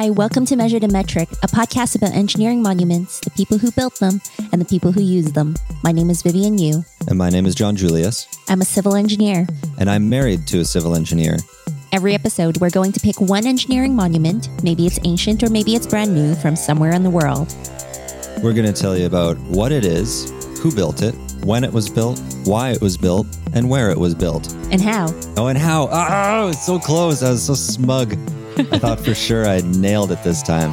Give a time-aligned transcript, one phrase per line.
[0.00, 3.98] Hi, welcome to Measured in Metric, a podcast about engineering monuments, the people who built
[3.98, 4.20] them,
[4.52, 5.56] and the people who use them.
[5.82, 6.84] My name is Vivian Yu.
[7.08, 8.28] And my name is John Julius.
[8.48, 9.48] I'm a civil engineer.
[9.76, 11.38] And I'm married to a civil engineer.
[11.90, 15.88] Every episode, we're going to pick one engineering monument, maybe it's ancient or maybe it's
[15.88, 17.52] brand new, from somewhere in the world.
[18.40, 20.30] We're going to tell you about what it is,
[20.60, 24.14] who built it, when it was built, why it was built, and where it was
[24.14, 24.52] built.
[24.70, 25.08] And how.
[25.36, 25.88] Oh, and how.
[25.90, 27.24] Oh, it's so close.
[27.24, 28.16] I was so smug.
[28.58, 30.72] I thought for sure I nailed it this time.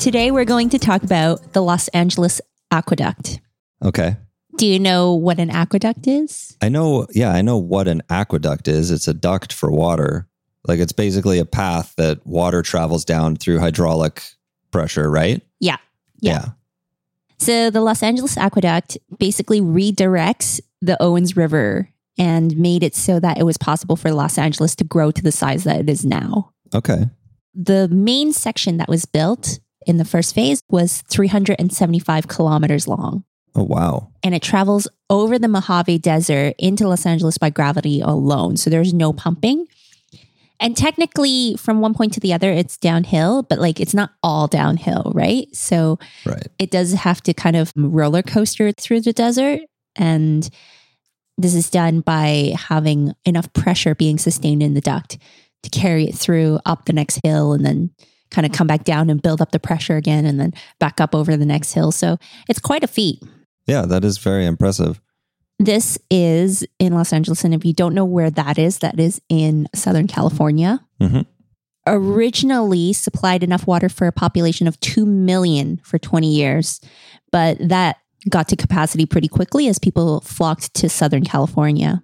[0.00, 2.40] Today, we're going to talk about the Los Angeles
[2.72, 3.40] Aqueduct.
[3.82, 4.16] Okay.
[4.56, 6.56] Do you know what an aqueduct is?
[6.60, 8.90] I know, yeah, I know what an aqueduct is.
[8.90, 10.26] It's a duct for water.
[10.66, 14.22] Like it's basically a path that water travels down through hydraulic
[14.74, 15.40] pressure, right?
[15.60, 15.76] Yeah.
[16.20, 16.48] Yeah.
[17.38, 23.38] So the Los Angeles Aqueduct basically redirects the Owens River and made it so that
[23.38, 26.50] it was possible for Los Angeles to grow to the size that it is now.
[26.74, 27.04] Okay.
[27.54, 33.22] The main section that was built in the first phase was 375 kilometers long.
[33.54, 34.10] Oh, wow.
[34.24, 38.56] And it travels over the Mojave Desert into Los Angeles by gravity alone.
[38.56, 39.66] So there's no pumping.
[40.60, 44.46] And technically, from one point to the other, it's downhill, but like it's not all
[44.46, 45.46] downhill, right?
[45.54, 46.46] So right.
[46.58, 49.60] it does have to kind of roller coaster through the desert.
[49.96, 50.48] And
[51.36, 55.18] this is done by having enough pressure being sustained in the duct
[55.64, 57.90] to carry it through up the next hill and then
[58.30, 61.14] kind of come back down and build up the pressure again and then back up
[61.14, 61.92] over the next hill.
[61.92, 63.22] So it's quite a feat.
[63.66, 65.00] Yeah, that is very impressive.
[65.58, 67.44] This is in Los Angeles.
[67.44, 70.84] And if you don't know where that is, that is in Southern California.
[71.00, 71.20] Mm-hmm.
[71.86, 76.80] Originally supplied enough water for a population of 2 million for 20 years,
[77.30, 77.96] but that
[78.28, 82.02] got to capacity pretty quickly as people flocked to Southern California.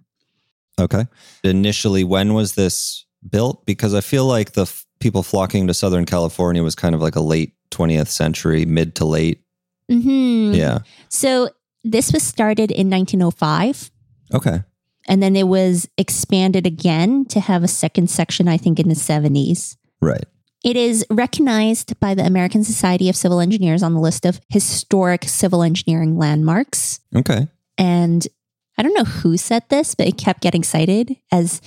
[0.79, 1.07] Okay.
[1.45, 3.65] Initially, when was this built?
[3.67, 7.17] Because I feel like the f- people flocking to Southern California was kind of like
[7.17, 9.43] a late 20th century, mid to late.
[9.91, 10.55] Mm-hmm.
[10.55, 10.81] Yeah.
[11.09, 11.51] So
[11.85, 13.91] this was started in 1905.
[14.35, 14.63] Okay.
[15.09, 18.95] And then it was expanded again to have a second section, I think, in the
[18.95, 19.77] 70s.
[20.01, 20.25] Right.
[20.63, 25.25] It is recognized by the American Society of Civil Engineers on the list of historic
[25.25, 27.01] civil engineering landmarks.
[27.17, 27.49] Okay.
[27.79, 28.29] And
[28.77, 31.63] I don't know who said this, but it kept getting cited as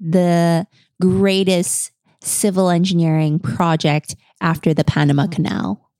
[0.00, 0.66] the
[1.00, 5.90] greatest civil engineering project after the Panama Canal.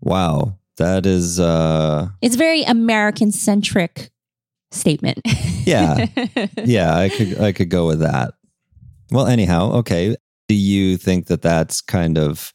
[0.00, 0.58] Wow.
[0.78, 4.10] That is uh It's a very American centric
[4.70, 5.20] statement.
[5.64, 6.06] Yeah.
[6.64, 8.34] yeah, I could I could go with that.
[9.10, 10.16] Well, anyhow, okay.
[10.48, 12.52] Do you think that that's kind of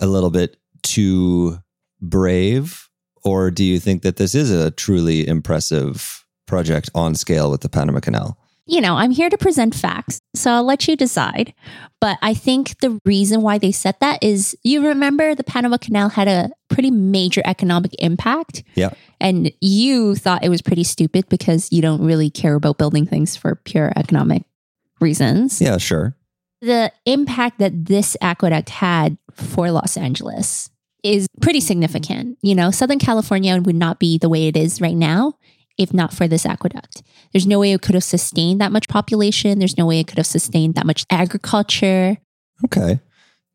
[0.00, 1.58] a little bit too
[2.00, 2.88] brave
[3.24, 7.68] or do you think that this is a truly impressive project on scale with the
[7.68, 8.36] Panama Canal?
[8.66, 11.54] You know, I'm here to present facts, so I'll let you decide.
[12.00, 16.08] But I think the reason why they said that is you remember the Panama Canal
[16.10, 18.62] had a pretty major economic impact.
[18.74, 18.90] Yeah.
[19.20, 23.36] And you thought it was pretty stupid because you don't really care about building things
[23.36, 24.44] for pure economic
[25.00, 25.60] reasons.
[25.60, 26.16] Yeah, sure.
[26.60, 30.70] The impact that this aqueduct had for Los Angeles
[31.02, 32.38] is pretty significant.
[32.42, 35.34] You know, Southern California would not be the way it is right now
[35.78, 37.02] if not for this aqueduct.
[37.32, 39.58] There's no way it could have sustained that much population.
[39.58, 42.18] There's no way it could have sustained that much agriculture.
[42.64, 43.00] Okay.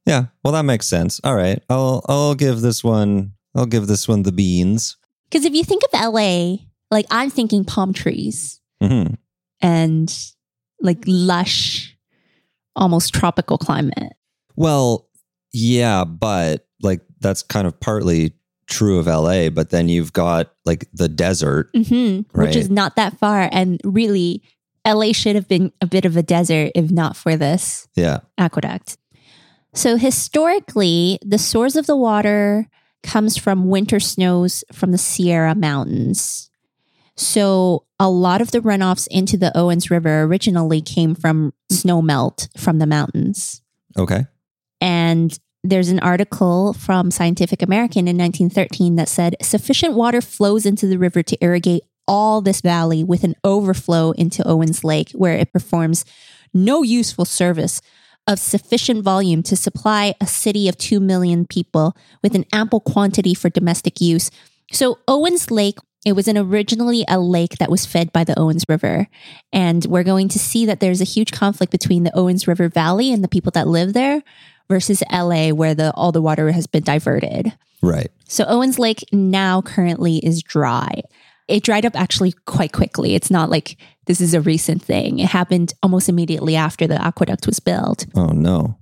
[0.05, 0.25] Yeah.
[0.43, 1.19] Well, that makes sense.
[1.23, 1.61] All right.
[1.69, 4.97] I'll I'll give this one I'll give this one the beans.
[5.29, 6.57] Because if you think of LA,
[6.91, 9.05] like I'm thinking palm trees hmm
[9.61, 10.15] and
[10.79, 11.97] like lush,
[12.75, 14.13] almost tropical climate.
[14.55, 15.09] Well,
[15.51, 18.33] yeah, but like that's kind of partly
[18.67, 21.69] true of LA, but then you've got like the desert.
[21.75, 22.47] hmm Right.
[22.47, 23.49] Which is not that far.
[23.51, 24.43] And really,
[24.85, 28.19] LA should have been a bit of a desert if not for this Yeah.
[28.37, 28.97] aqueduct.
[29.73, 32.67] So historically, the source of the water
[33.03, 36.49] comes from winter snows from the Sierra Mountains.
[37.15, 42.47] So a lot of the runoffs into the Owens River originally came from snow melt
[42.57, 43.61] from the mountains.
[43.97, 44.25] Okay.
[44.81, 45.37] And
[45.69, 50.97] there's an article from Scientific American in 1913 that said sufficient water flows into the
[50.97, 56.05] river to irrigate all this valley with an overflow into Owens Lake, where it performs
[56.53, 57.81] no useful service
[58.25, 63.33] of sufficient volume to supply a city of 2 million people with an ample quantity
[63.33, 64.31] for domestic use.
[64.71, 68.63] So, Owens Lake, it was an originally a lake that was fed by the Owens
[68.69, 69.07] River.
[69.51, 73.11] And we're going to see that there's a huge conflict between the Owens River Valley
[73.11, 74.23] and the people that live there
[74.69, 77.53] versus LA, where the all the water has been diverted.
[77.81, 78.09] Right.
[78.27, 81.01] So Owens Lake now currently is dry.
[81.47, 83.15] It dried up actually quite quickly.
[83.15, 85.19] It's not like this is a recent thing.
[85.19, 88.05] It happened almost immediately after the aqueduct was built.
[88.15, 88.77] Oh no.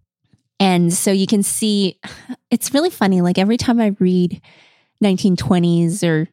[0.59, 1.99] And so you can see
[2.49, 3.21] it's really funny.
[3.21, 4.41] Like every time I read
[5.03, 6.27] 1920s or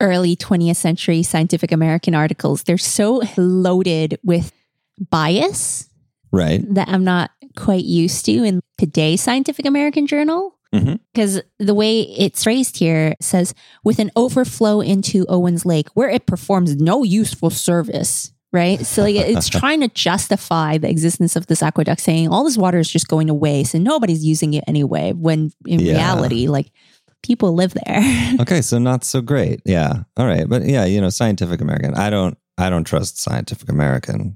[0.00, 4.52] early 20th century Scientific American articles, they're so loaded with
[5.10, 5.88] bias
[6.32, 6.62] Right.
[6.74, 10.52] that I'm not quite used to in today's Scientific American Journal.
[10.74, 10.96] Mm-hmm.
[11.14, 13.54] Because the way it's phrased here says,
[13.84, 18.84] with an overflow into Owens Lake where it performs no useful service, right?
[18.84, 22.78] So like it's trying to justify the existence of this aqueduct, saying all this water
[22.78, 25.12] is just going to waste and nobody's using it anyway.
[25.12, 25.92] When in Yeah.
[25.94, 26.70] reality, like
[27.22, 28.34] people live there.
[28.40, 29.60] Okay, so not so great.
[29.64, 30.02] Yeah.
[30.16, 30.46] All right.
[30.48, 31.94] But yeah, you know, Scientific American.
[31.94, 34.34] I don't I don't trust Scientific American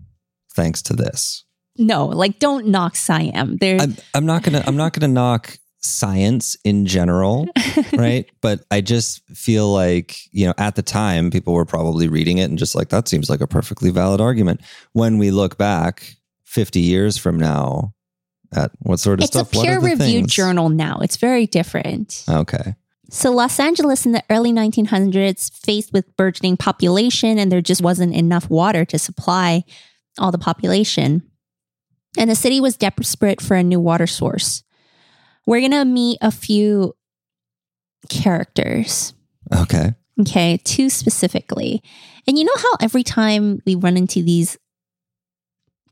[0.55, 1.45] thanks to this.
[1.81, 3.59] No, like don't knock SciAm.
[3.59, 7.49] They're I'm, I'm not gonna I'm not gonna knock science in general,
[7.93, 8.31] right?
[8.41, 12.50] but I just feel like, you know, at the time people were probably reading it
[12.50, 14.61] and just like, that seems like a perfectly valid argument.
[14.93, 17.94] When we look back 50 years from now
[18.53, 19.55] at what sort of it's a stuff?
[19.55, 20.99] what are peer reviewed journal now.
[20.99, 22.25] It's very different.
[22.29, 22.75] Okay.
[23.12, 28.15] So, Los Angeles in the early 1900s faced with burgeoning population, and there just wasn't
[28.15, 29.65] enough water to supply
[30.19, 31.23] all the population.
[32.19, 34.62] And the city was desperate for a new water source.
[35.47, 36.95] We're going to meet a few
[38.09, 39.15] characters,
[39.55, 39.95] Okay.
[40.21, 41.83] okay, two specifically.
[42.27, 44.59] And you know how every time we run into these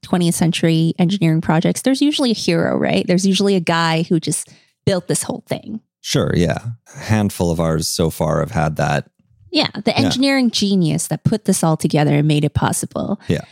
[0.04, 3.06] 20th century engineering projects, there's usually a hero, right?
[3.06, 4.48] There's usually a guy who just
[4.86, 5.80] built this whole thing.
[6.00, 6.32] Sure.
[6.34, 6.58] Yeah.
[6.94, 9.10] A handful of ours so far have had that.
[9.50, 13.18] Yeah, the engineering genius that put this all together and made it possible.
[13.28, 13.44] Yeah.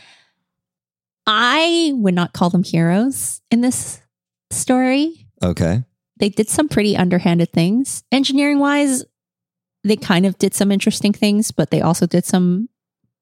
[1.27, 4.01] I would not call them heroes in this
[4.49, 5.27] story.
[5.43, 5.83] Okay.
[6.19, 8.03] They did some pretty underhanded things.
[8.11, 9.03] Engineering wise,
[9.83, 12.69] they kind of did some interesting things, but they also did some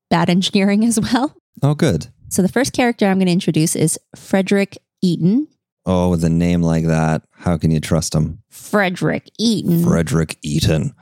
[0.10, 1.36] bad engineering as well.
[1.64, 2.08] Oh, good.
[2.30, 5.48] So the first character I'm going to introduce is Frederick Eaton.
[5.86, 8.42] Oh, with a name like that, how can you trust him?
[8.50, 9.84] Frederick Eaton.
[9.84, 10.94] Frederick Eaton.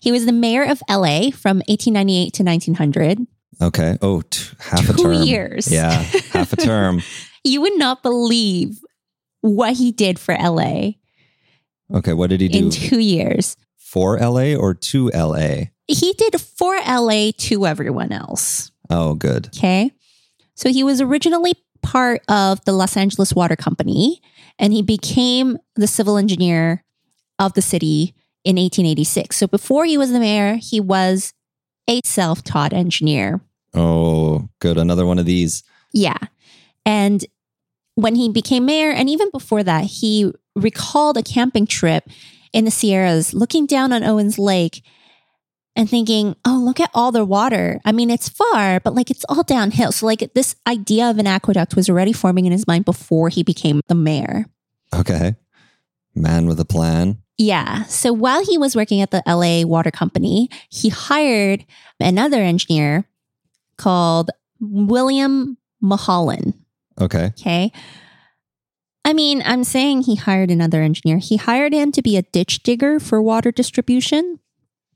[0.00, 3.26] he was the mayor of LA from 1898 to 1900.
[3.60, 3.96] Okay.
[4.02, 5.22] Oh, t- half a Two term.
[5.22, 5.70] years.
[5.70, 5.90] Yeah.
[6.32, 7.02] Half a term.
[7.44, 8.78] You would not believe
[9.40, 10.90] what he did for LA
[11.92, 12.12] Okay.
[12.12, 12.58] What did he do?
[12.66, 13.56] in two years.
[13.76, 15.64] for LA or to LA?
[15.88, 18.70] He did for LA to everyone else.
[18.88, 19.48] Oh, good.
[19.48, 19.90] Okay.
[20.54, 24.22] So he was originally part of the Los Angeles Water Company
[24.58, 26.84] and he became the civil engineer
[27.40, 28.14] of the city
[28.44, 29.36] in 1886.
[29.36, 31.34] So before he was the mayor, he was
[31.88, 33.40] a self taught engineer.
[33.74, 34.76] Oh, good.
[34.76, 35.62] Another one of these.
[35.92, 36.18] Yeah.
[36.84, 37.24] And
[37.94, 42.08] when he became mayor, and even before that, he recalled a camping trip
[42.52, 44.82] in the Sierras, looking down on Owens Lake
[45.74, 47.80] and thinking, oh, look at all the water.
[47.84, 49.92] I mean, it's far, but like it's all downhill.
[49.92, 53.42] So, like, this idea of an aqueduct was already forming in his mind before he
[53.42, 54.46] became the mayor.
[54.94, 55.36] Okay.
[56.14, 57.21] Man with a plan.
[57.38, 57.84] Yeah.
[57.84, 61.64] So while he was working at the LA Water Company, he hired
[61.98, 63.04] another engineer
[63.76, 64.30] called
[64.60, 66.54] William Mulholland.
[67.00, 67.26] Okay.
[67.38, 67.72] Okay.
[69.04, 71.18] I mean, I'm saying he hired another engineer.
[71.18, 74.38] He hired him to be a ditch digger for water distribution,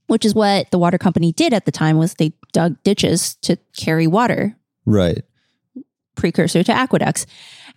[0.07, 3.57] which is what the water company did at the time was they dug ditches to
[3.76, 5.25] carry water, Right.
[6.14, 7.26] precursor to aqueducts.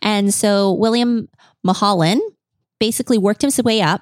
[0.04, 1.30] And so William
[1.64, 2.22] Mulholland
[2.80, 4.02] basically worked his way up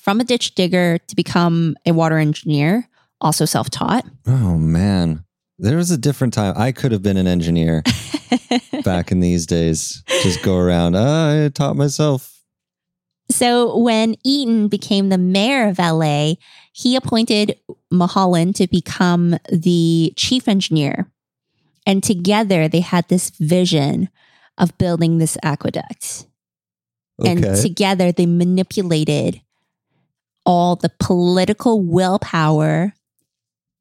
[0.00, 2.88] from a ditch digger to become a water engineer,
[3.20, 4.04] also self-taught.
[4.26, 5.24] Oh, man.
[5.58, 6.54] There was a different time.
[6.56, 7.82] I could have been an engineer
[8.84, 10.02] back in these days.
[10.22, 10.94] Just go around.
[10.94, 12.38] "Ah, I taught myself.
[13.30, 16.34] So when Eaton became the mayor of LA,
[16.72, 17.58] he appointed
[17.90, 21.10] Mulholland to become the chief engineer.
[21.84, 24.08] And together they had this vision
[24.56, 26.26] of building this aqueduct.
[27.24, 29.40] And together they manipulated
[30.48, 32.94] all the political willpower,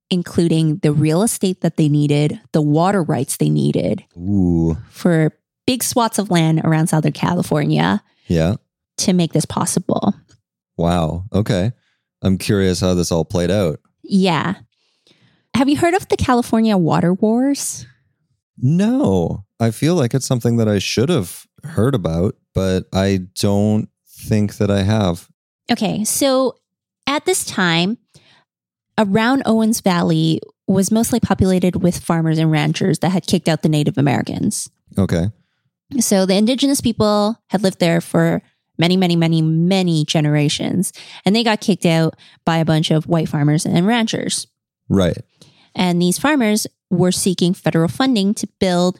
[0.09, 4.75] including the real estate that they needed, the water rights they needed Ooh.
[4.89, 5.31] for
[5.65, 8.55] big swaths of land around Southern California Yeah.
[8.97, 10.13] to make this possible.
[10.75, 11.25] Wow.
[11.31, 11.71] Okay.
[12.21, 13.79] I'm curious how this all played out.
[14.03, 14.55] Yeah.
[15.55, 17.85] Have you heard of the California water wars?
[18.57, 23.89] No, I feel like it's something that I should have heard about, but I don't
[24.05, 25.29] think that I have.
[25.71, 26.57] Okay, so
[27.07, 27.97] at this time,
[28.97, 33.69] around Owens Valley was mostly populated with farmers and ranchers that had kicked out the
[33.69, 34.69] Native Americans.
[34.97, 35.27] Okay.
[35.99, 38.41] So the indigenous people had lived there for
[38.77, 40.91] many, many, many, many generations.
[41.25, 44.47] And they got kicked out by a bunch of white farmers and ranchers.
[44.89, 45.17] Right.
[45.73, 48.99] And these farmers were seeking federal funding to build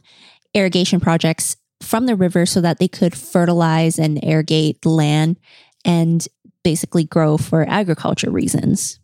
[0.53, 5.37] irrigation projects from the river so that they could fertilize and irrigate the land
[5.85, 6.27] and
[6.67, 8.99] basically grow for agriculture reasons.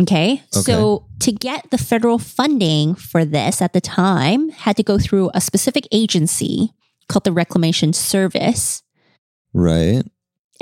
[0.00, 0.32] Okay?
[0.32, 0.62] okay.
[0.62, 5.30] So to get the federal funding for this at the time had to go through
[5.34, 6.72] a specific agency
[7.10, 8.82] called the Reclamation Service.
[9.52, 10.02] Right.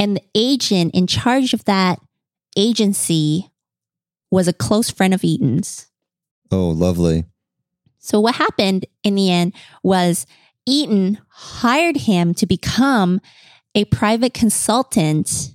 [0.00, 2.00] And the agent in charge of that
[2.56, 3.48] agency
[4.32, 5.86] was a close friend of Eaton's.
[6.50, 7.24] Oh, lovely.
[8.00, 10.26] So what happened in the end was
[10.66, 13.20] Eaton hired him to become
[13.76, 15.52] a private consultant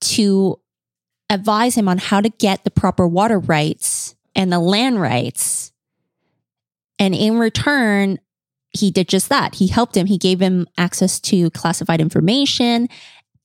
[0.00, 0.60] to
[1.30, 5.72] advise him on how to get the proper water rights and the land rights.
[6.98, 8.18] And in return,
[8.70, 9.56] he did just that.
[9.56, 10.06] He helped him.
[10.06, 12.88] He gave him access to classified information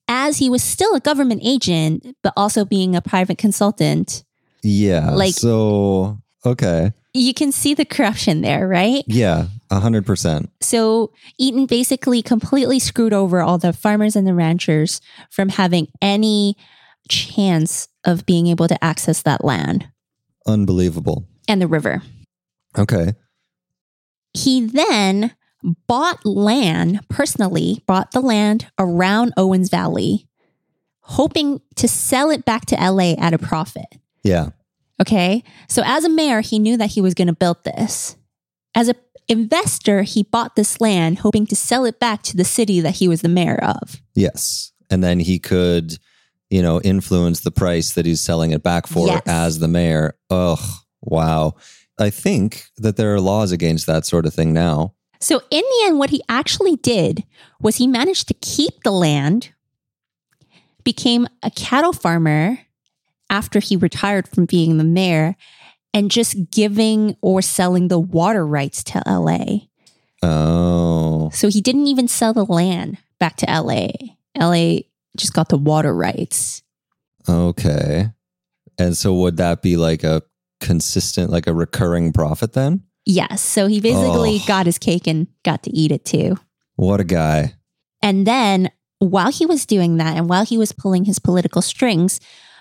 [0.08, 4.24] as he was still a government agent, but also being a private consultant.
[4.62, 5.12] Yeah.
[5.12, 6.94] Like, so, okay.
[7.14, 9.04] You can see the corruption there, right?
[9.08, 10.50] Yeah, 100%.
[10.60, 16.58] So, Eaton basically completely screwed over all the farmers and the ranchers from having any
[17.10, 19.88] chance of being able to access that land.
[20.46, 21.26] Unbelievable.
[21.48, 22.02] And the river.
[22.78, 23.14] Okay.
[24.34, 25.36] He then
[25.88, 30.28] bought land personally, bought the land around Owens Valley,
[31.02, 33.88] hoping to sell it back to LA at a profit.
[34.24, 34.50] Yeah.
[35.02, 35.44] Okay.
[35.68, 38.16] So as a mayor, he knew that he was going to build this.
[38.74, 38.96] As an
[39.32, 43.08] investor, he bought this land hoping to sell it back to the city that he
[43.08, 44.02] was the mayor of.
[44.14, 44.72] Yes.
[44.90, 45.98] And then he could,
[46.50, 49.24] you know, influence the price that he's selling it back for yes.
[49.26, 50.16] as the mayor.
[50.30, 50.60] Ugh.
[51.02, 51.56] Wow.
[52.00, 54.94] I think that there are laws against that sort of thing now.
[55.20, 57.24] So, in the end, what he actually did
[57.62, 59.52] was he managed to keep the land,
[60.84, 62.58] became a cattle farmer
[63.30, 65.36] after he retired from being the mayor,
[65.94, 69.68] and just giving or selling the water rights to LA.
[70.24, 71.30] Oh.
[71.34, 73.90] So, he didn't even sell the land back to LA.
[74.38, 74.82] LA
[75.18, 76.64] just got the water rights.
[77.28, 78.10] Okay.
[78.78, 80.22] And so, would that be like a
[80.60, 82.84] consistent, like a recurring profit then?
[83.06, 83.42] Yes.
[83.42, 84.48] So he basically oh.
[84.48, 86.38] got his cake and got to eat it too.
[86.76, 87.56] What a guy.
[88.02, 92.20] And then while he was doing that and while he was pulling his political strings,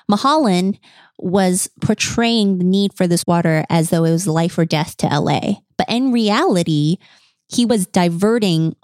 [0.08, 0.78] Mulholland
[1.22, 5.06] was portraying the need for this water as though it was life or death to
[5.06, 5.60] LA.
[5.76, 6.98] But in reality,
[7.48, 8.76] he was diverting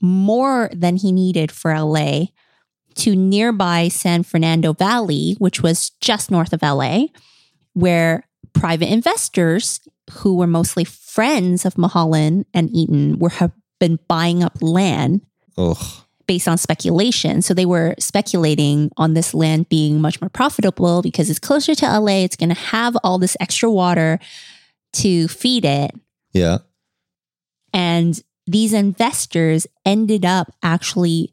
[0.00, 2.26] more than he needed for LA
[2.94, 7.06] to nearby San Fernando Valley, which was just north of LA,
[7.72, 9.80] where private investors
[10.10, 15.22] who were mostly friends of Mulholland and Eaton were have been buying up land
[15.56, 15.76] Ugh.
[16.26, 17.42] Based on speculation.
[17.42, 21.98] So they were speculating on this land being much more profitable because it's closer to
[21.98, 22.24] LA.
[22.24, 24.18] It's going to have all this extra water
[24.94, 25.92] to feed it.
[26.32, 26.58] Yeah.
[27.72, 31.32] And these investors ended up actually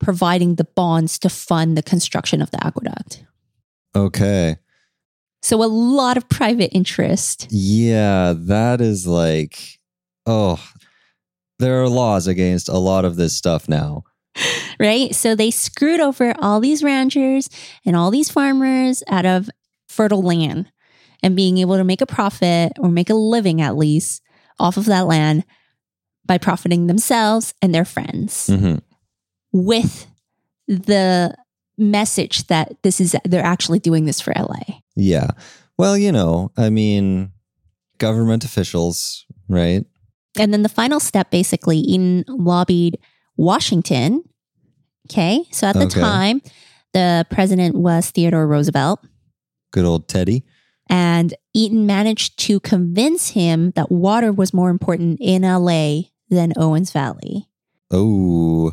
[0.00, 3.24] providing the bonds to fund the construction of the aqueduct.
[3.94, 4.56] Okay.
[5.42, 7.46] So a lot of private interest.
[7.50, 9.78] Yeah, that is like,
[10.26, 10.62] oh,
[11.58, 14.04] there are laws against a lot of this stuff now.
[14.80, 15.12] Right?
[15.12, 17.50] So they screwed over all these ranchers
[17.84, 19.50] and all these farmers out of
[19.88, 20.70] fertile land
[21.20, 24.22] and being able to make a profit or make a living at least
[24.60, 25.42] off of that land
[26.24, 28.76] by profiting themselves and their friends mm-hmm.
[29.50, 30.06] with
[30.68, 31.34] the
[31.76, 34.78] message that this is they're actually doing this for LA.
[34.94, 35.30] Yeah.
[35.76, 37.32] Well, you know, I mean,
[37.98, 39.84] government officials, right?
[40.36, 42.98] And then the final step basically, Eaton lobbied
[43.36, 44.24] Washington.
[45.10, 45.44] Okay.
[45.50, 46.00] So at the okay.
[46.00, 46.42] time,
[46.92, 49.04] the president was Theodore Roosevelt.
[49.72, 50.44] Good old Teddy.
[50.90, 56.92] And Eaton managed to convince him that water was more important in LA than Owens
[56.92, 57.46] Valley.
[57.90, 58.72] Oh.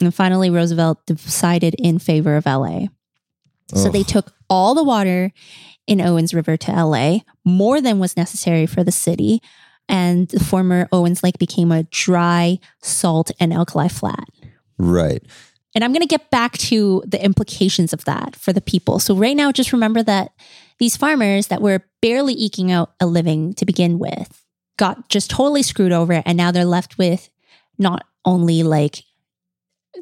[0.00, 2.86] And finally, Roosevelt decided in favor of LA.
[3.74, 5.32] So they took all the water
[5.86, 9.40] in Owens River to LA, more than was necessary for the city.
[9.88, 14.28] And the former Owens Lake became a dry, salt, and alkali flat.
[14.78, 15.22] Right.
[15.74, 18.98] And I'm going to get back to the implications of that for the people.
[18.98, 20.32] So, right now, just remember that
[20.78, 24.44] these farmers that were barely eking out a living to begin with
[24.76, 26.22] got just totally screwed over.
[26.24, 27.28] And now they're left with
[27.78, 29.02] not only like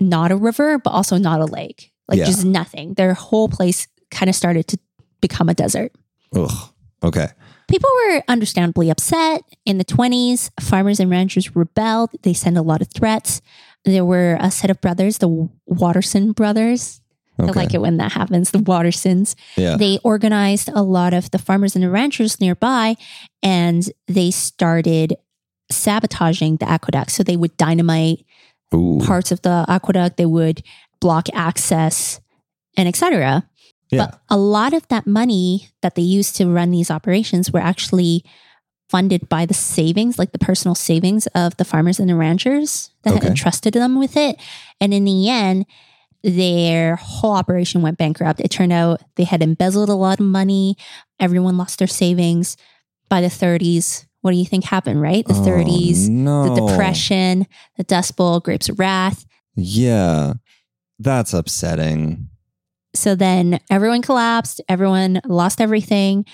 [0.01, 1.93] not a river, but also not a lake.
[2.09, 2.27] Like yeah.
[2.27, 2.95] just nothing.
[2.95, 4.79] Their whole place kind of started to
[5.21, 5.93] become a desert.
[6.35, 6.71] Ugh.
[7.03, 7.29] Okay.
[7.73, 9.45] People were understandably upset.
[9.65, 12.11] In the 20s, farmers and ranchers rebelled.
[12.23, 13.41] They sent a lot of threats.
[13.87, 17.01] there were a set of brothers, the Watterson brothers.
[17.39, 19.35] I like it when that happens, the Wattersons.
[19.57, 19.79] Yeah.
[19.79, 22.97] They organized a lot of the farmers and the ranchers nearby
[23.43, 25.17] and they started
[25.71, 27.11] sabotaging the aqueduct.
[27.11, 28.27] So they would dynamite
[28.75, 29.01] Ooh.
[29.03, 30.63] parts of the aqueduct, they would
[31.01, 32.21] block access
[32.77, 33.49] and etc.
[33.93, 34.07] Yeah.
[34.07, 38.25] But a lot of that money that they used to run these operations were actually
[38.89, 43.11] funded by the savings, like the personal savings of the farmers and the ranchers that
[43.15, 43.21] Okay.
[43.25, 44.37] had entrusted them with it.
[44.81, 45.67] And in the end,
[46.23, 48.41] their whole operation went bankrupt.
[48.41, 50.77] It turned out they had embezzled a lot of money.
[51.21, 52.57] Everyone lost their savings.
[53.09, 55.27] By the 30s, what do you think happened, right?
[55.27, 56.55] The Oh, 30s, no.
[56.55, 57.47] the Depression,
[57.77, 59.27] the Dust Bowl, Grapes of Wrath.
[59.57, 60.35] Yeah.
[60.99, 62.29] That's upsetting.
[62.95, 66.27] So then everyone collapsed, everyone lost everything,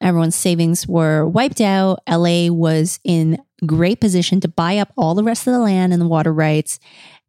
[0.00, 2.00] everyone's savings were wiped out.
[2.08, 6.00] LA was in great position to buy up all the rest of the land and
[6.00, 6.78] the water rights.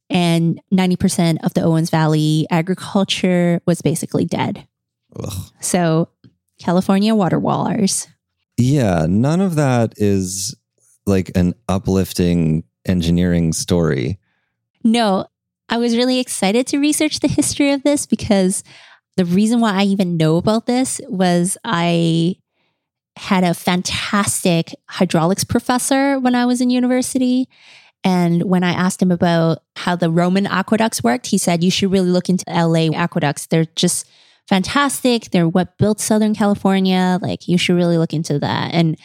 [0.09, 4.67] And 90% of the Owens Valley agriculture was basically dead.
[5.15, 5.33] Ugh.
[5.61, 6.09] So
[6.59, 8.07] California water wallers.
[8.57, 9.07] Yeah.
[9.09, 10.55] None of that is
[11.05, 14.19] like an uplifting engineering story.
[14.83, 15.25] No,
[15.69, 18.63] I was really excited to research the history of this because
[19.17, 22.35] the reason why I even know about this was I
[23.17, 27.47] had a fantastic hydraulics professor when I was in university.
[28.03, 31.91] And when I asked him about how the Roman aqueducts worked, he said, You should
[31.91, 33.47] really look into LA aqueducts.
[33.47, 34.07] They're just
[34.47, 35.31] fantastic.
[35.31, 37.17] They're what built Southern California.
[37.21, 38.73] Like, you should really look into that.
[38.73, 38.99] And,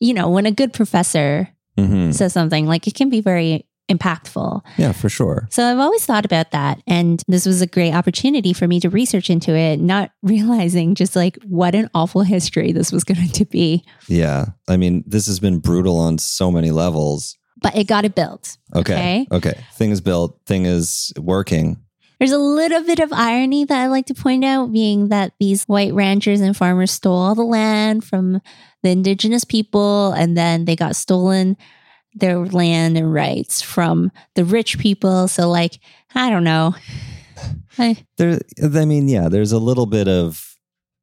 [0.00, 4.62] you know, when a good professor hmm says something, like it can be very impactful.
[4.78, 5.48] Yeah, for sure.
[5.50, 6.80] So I've always thought about that.
[6.86, 11.16] And this was a great opportunity for me to research into it, not realizing just
[11.16, 13.84] like what an awful history this was going to be.
[14.08, 14.46] Yeah.
[14.68, 17.36] I mean, this has been brutal on so many levels.
[17.62, 18.56] But it got it built.
[18.74, 19.26] Okay.
[19.30, 19.62] Okay.
[19.74, 21.82] Thing is built, thing is working.
[22.18, 25.64] There's a little bit of irony that I like to point out, being that these
[25.64, 28.42] white ranchers and farmers stole all the land from
[28.82, 31.56] the indigenous people, and then they got stolen
[32.14, 35.28] their land and rights from the rich people.
[35.28, 35.78] So, like,
[36.14, 36.74] I don't know.
[37.78, 40.56] I, There I mean, yeah, there's a little bit of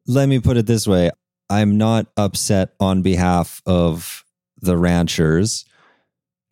[0.05, 1.11] let me put it this way.
[1.49, 4.23] I'm not upset on behalf of
[4.61, 5.65] the ranchers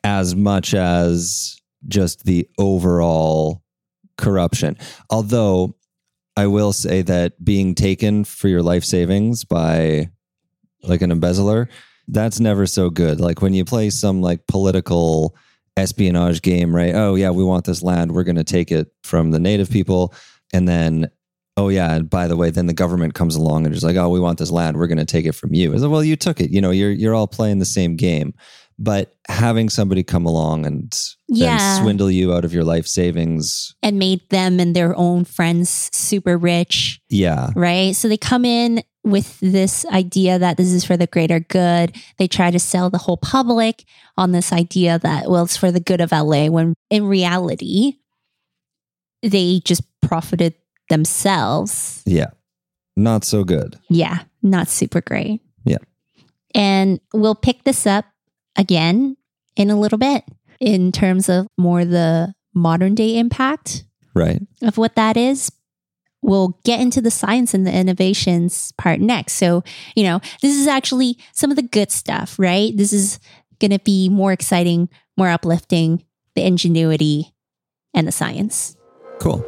[0.04, 3.64] as much as just the overall
[4.18, 4.78] corruption.
[5.10, 5.76] Although
[6.38, 10.10] I will say that being taken for your life savings by
[10.84, 11.70] like an embezzler,
[12.08, 13.20] that's never so good.
[13.20, 15.36] Like when you play some like political
[15.78, 16.94] espionage game, right?
[16.96, 18.12] Oh, yeah, we want this land.
[18.14, 20.14] We're going to take it from the native people.
[20.54, 21.10] And then,
[21.58, 24.08] oh, yeah, and by the way, then the government comes along and is like, oh,
[24.10, 24.78] we want this land.
[24.78, 25.74] We're going to take it from you.
[25.74, 26.52] It's like, well, you took it.
[26.52, 28.34] You know, you're, you're all playing the same game.
[28.78, 30.94] But having somebody come along and
[31.30, 31.58] Yeah.
[31.58, 35.90] then swindle you out of your life savings, and made them and their own friends
[35.94, 37.96] super rich, yeah, right?
[37.96, 41.96] So they come in with this idea that this is for the greater good.
[42.18, 43.86] They try to sell the whole public
[44.18, 47.94] on this idea that, well, it's for the good of LA, when in reality,
[49.22, 50.56] they just profited
[50.90, 52.02] themselves.
[52.06, 52.32] yeah,
[52.96, 53.78] not so good.
[53.90, 55.42] Yeah, not super great.
[55.64, 55.78] Yeah.
[56.54, 58.06] And we'll pick this up
[58.56, 59.18] again
[59.56, 60.24] in a little bit
[60.60, 64.42] in terms of more the modern day impact Right.
[64.62, 65.52] of what that is.
[66.26, 69.34] We'll get into the science and the innovations part next.
[69.34, 69.64] So,
[69.96, 72.76] you know, this is actually some of the good stuff, right?
[72.76, 73.20] This is
[73.60, 77.34] going to be more exciting, more uplifting, the ingenuity
[77.94, 78.76] and the science.
[79.20, 79.46] Cool.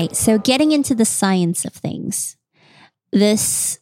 [0.00, 0.16] Right.
[0.16, 2.36] So, getting into the science of things,
[3.12, 3.78] this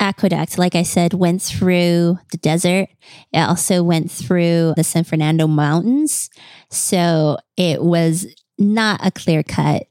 [0.00, 2.88] aqueduct, like I said, went through the desert.
[3.32, 6.30] It also went through the San Fernando Mountains.
[6.70, 8.26] So, it was
[8.58, 9.84] not a clear cut,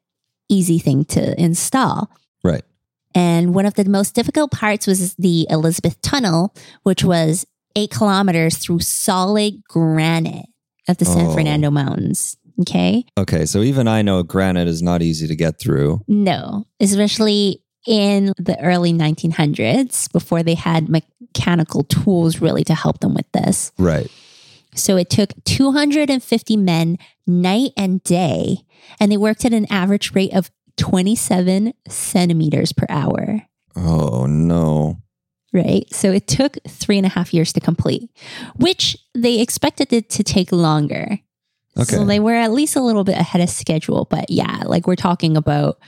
[0.50, 2.10] easy thing to install.
[2.44, 2.63] Right.
[3.16, 8.58] And one of the most difficult parts was the Elizabeth Tunnel, which was eight kilometers
[8.58, 10.46] through solid granite
[10.88, 11.34] of the San Oh.
[11.34, 12.38] Fernando Mountains.
[12.62, 13.06] Okay.
[13.17, 13.46] Okay.
[13.46, 16.02] So even I know granite is not easy to get through.
[16.08, 23.13] No, especially in the early 1900s before they had mechanical tools really to help them
[23.13, 23.72] with this.
[23.78, 24.12] Right.
[24.76, 28.58] So it took 250 men night and day,
[29.00, 33.41] and they worked at an average rate of 27 centimeters per hour.
[33.76, 34.98] Oh, no.
[35.54, 35.86] Right.
[35.93, 38.10] So it took three and a half years to complete,
[38.58, 41.20] which they expected it to take longer.
[41.78, 41.96] Okay.
[41.96, 44.06] So they were at least a little bit ahead of schedule.
[44.10, 45.80] But yeah, like we're talking about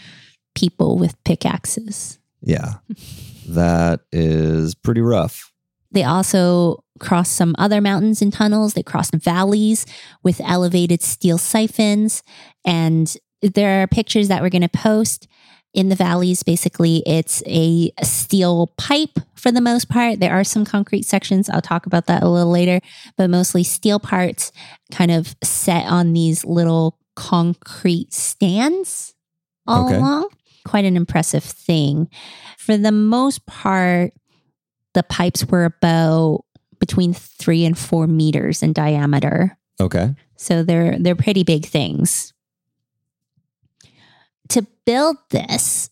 [0.55, 2.19] people with pickaxes.
[2.41, 2.75] Yeah.
[3.47, 5.51] that is pretty rough.
[5.91, 8.73] They also crossed some other mountains and tunnels.
[8.73, 9.85] They crossed valleys
[10.21, 12.21] with elevated steel siphons.
[12.63, 15.27] And there are pictures that we're going to post
[15.73, 16.43] in the valleys.
[16.43, 20.19] Basically, it's a steel pipe for the most part.
[20.19, 21.49] There are some concrete sections.
[21.49, 22.79] I'll talk about that a little later,
[23.17, 24.51] but mostly steel parts
[24.91, 29.13] kind of set on these little concrete stands
[29.67, 29.97] all Okay.
[29.97, 30.29] along.
[30.65, 32.09] Quite an impressive thing.
[32.57, 34.13] For the most part,
[34.93, 36.43] the pipes were about
[36.79, 39.57] between three and four meters in diameter.
[39.79, 40.15] Okay.
[40.37, 42.33] So they're they're pretty big things.
[44.49, 45.89] To build this,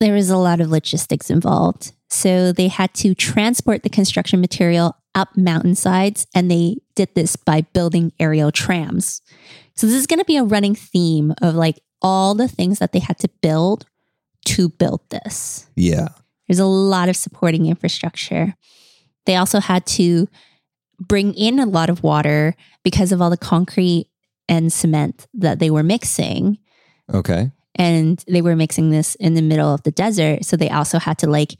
[0.00, 1.92] there was a lot of logistics involved.
[2.08, 7.62] So they had to transport the construction material up mountainsides and they did this by
[7.62, 9.22] building aerial trams.
[9.74, 12.92] So this is going to be a running theme of like all the things that
[12.92, 13.86] they had to build
[14.44, 15.66] to build this.
[15.74, 16.08] Yeah.
[16.46, 18.54] There's a lot of supporting infrastructure.
[19.24, 20.28] They also had to
[21.00, 24.08] bring in a lot of water because of all the concrete
[24.48, 26.58] and cement that they were mixing.
[27.12, 27.50] Okay.
[27.76, 30.44] And they were mixing this in the middle of the desert.
[30.44, 31.56] So they also had to like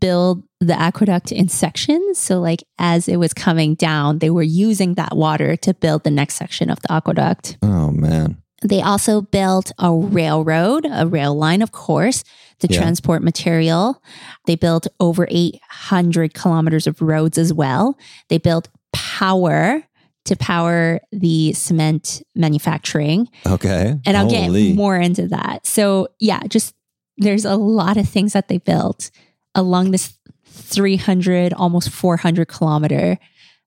[0.00, 2.18] build the aqueduct in sections.
[2.18, 6.10] So, like, as it was coming down, they were using that water to build the
[6.10, 7.58] next section of the aqueduct.
[7.62, 8.42] Oh, man.
[8.62, 12.24] They also built a railroad, a rail line, of course,
[12.58, 12.80] to Yeah.
[12.80, 14.02] transport material.
[14.46, 17.96] They built over 800 kilometers of roads as well.
[18.28, 19.84] They built power
[20.28, 23.28] to power the cement manufacturing.
[23.46, 23.94] Okay.
[24.06, 24.68] And I'll Holy.
[24.68, 25.66] get more into that.
[25.66, 26.74] So, yeah, just
[27.16, 29.10] there's a lot of things that they built
[29.54, 33.18] along this 300, almost 400 kilometer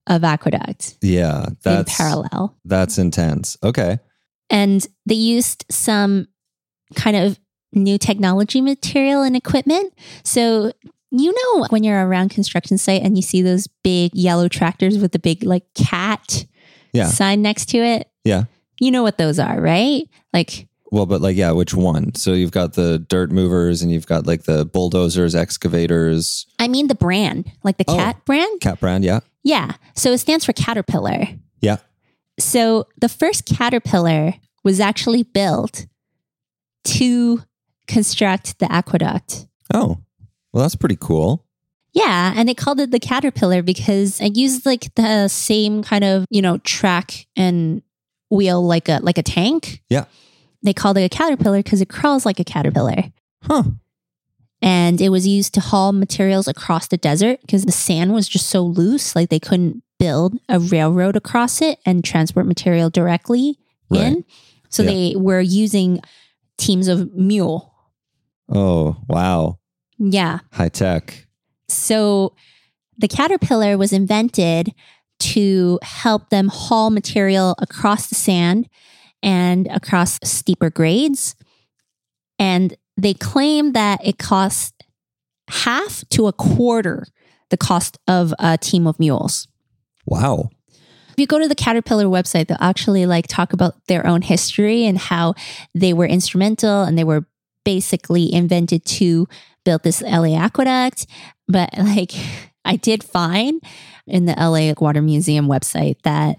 [0.08, 1.46] of aqueduct Yeah.
[1.48, 2.56] in That's parallel.
[2.66, 3.58] that's intense.
[3.64, 4.00] Okay.
[4.50, 6.28] and they used some
[6.96, 7.40] kind of
[7.74, 9.94] new technology material and equipment.
[10.26, 10.74] So,
[11.12, 15.12] you know, when you're around construction site and you see those big yellow tractors with
[15.14, 16.46] the big like cat
[16.94, 17.08] Yeah.
[17.08, 18.44] sign next to it, Yeah.
[18.80, 20.04] you know what those are, right?
[20.34, 22.14] Like, Well, but like, yeah, which one?
[22.16, 26.88] So you've got the dirt movers and you've got like the bulldozers, excavators, I mean
[26.88, 27.96] the brand, like the Oh.
[27.96, 28.60] cat brand.
[28.62, 29.04] cat brand.
[29.06, 29.22] Yeah.
[29.44, 29.74] Yeah.
[29.96, 31.28] So it stands for Caterpillar.
[31.62, 31.78] Yeah.
[32.40, 35.86] So the first Caterpillar was actually built
[36.84, 37.44] to
[37.88, 39.48] construct the aqueduct.
[39.74, 40.00] Oh,
[40.52, 41.46] well, that's pretty cool.
[41.94, 46.26] Yeah, and they called it the caterpillar because it used like the same kind of,
[46.30, 47.82] you know, track and
[48.30, 49.82] wheel like a like a tank.
[49.90, 50.06] Yeah.
[50.64, 53.12] They called it a caterpillar because it crawls like a caterpillar.
[53.44, 53.64] Huh.
[54.62, 58.48] And it was used to haul materials across the desert because the sand was just
[58.50, 63.58] so loose, like they couldn't build a railroad across it and transport material directly
[63.90, 64.02] Right.
[64.04, 64.26] in.
[64.70, 64.90] So Yeah.
[64.92, 66.00] they were using
[66.58, 67.74] teams of mule.
[68.48, 69.58] Oh, wow.
[69.98, 70.40] Yeah.
[70.52, 71.28] High tech.
[71.74, 72.36] So
[72.98, 74.74] the caterpillar was invented
[75.20, 78.68] to help them haul material across the sand
[79.22, 81.36] and across steeper grades.
[82.40, 84.74] And they claim that it costs
[85.50, 87.06] half to a quarter
[87.50, 89.48] the cost of a team of mules.
[90.06, 90.50] Wow.
[90.70, 94.86] If you go to the Caterpillar website, they'll actually like talk about their own history
[94.86, 95.36] and how
[95.76, 97.26] they were instrumental and they were
[97.64, 99.28] basically invented to
[99.64, 101.08] build this LA aqueduct.
[101.48, 102.14] But like
[102.66, 103.62] I did find
[104.08, 106.38] in the LA Water Museum website that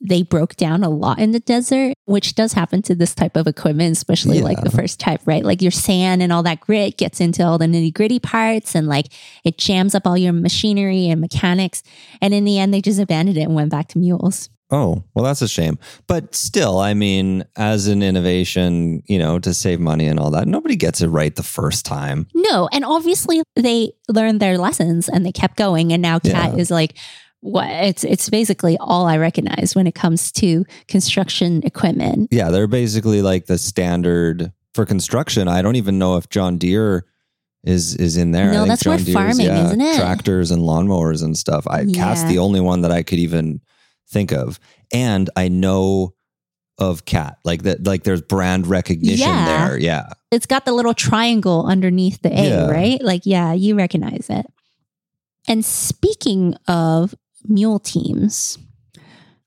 [0.00, 3.46] they broke down a lot in the desert, which does happen to this type of
[3.46, 5.44] equipment, especially like the first type, right?
[5.44, 8.86] Like your sand and all that grit gets into all the nitty gritty parts and
[8.88, 9.12] like
[9.44, 11.82] it jams up all your machinery and mechanics.
[12.22, 14.48] And in the end, they just abandoned it and went back to mules.
[14.70, 15.78] Oh, well, that's a shame.
[16.06, 20.46] But still, I mean, as an innovation, you know, to save money and all that,
[20.46, 22.26] nobody gets it right the first time.
[22.34, 25.92] No, and obviously they learned their lessons and they kept going.
[25.92, 26.60] And now Cat Yeah.
[26.60, 26.96] is like,
[27.40, 27.68] what?
[27.70, 32.28] It's it's basically all I recognize when it comes to construction equipment.
[32.30, 35.48] Yeah, they're basically like the standard for construction.
[35.48, 37.06] I don't even know if John Deere
[37.64, 38.50] is is in there.
[38.50, 39.96] I No, think that's more Deere's, farming, isn't it?
[39.96, 41.66] Tractors and lawnmowers and stuff.
[41.66, 42.28] I Yeah.
[42.28, 43.60] the only one that I could even
[44.10, 44.58] think of,
[44.92, 46.14] and I know
[46.78, 47.86] of Cat like that.
[47.86, 49.68] Like there's brand recognition Yeah.
[49.68, 49.78] there.
[49.78, 52.66] Yeah, It's got the little triangle underneath the A, Yeah.
[52.70, 53.02] right?
[53.02, 54.46] Like, yeah, you recognize it.
[55.48, 57.14] And speaking of
[57.48, 58.56] mule teams,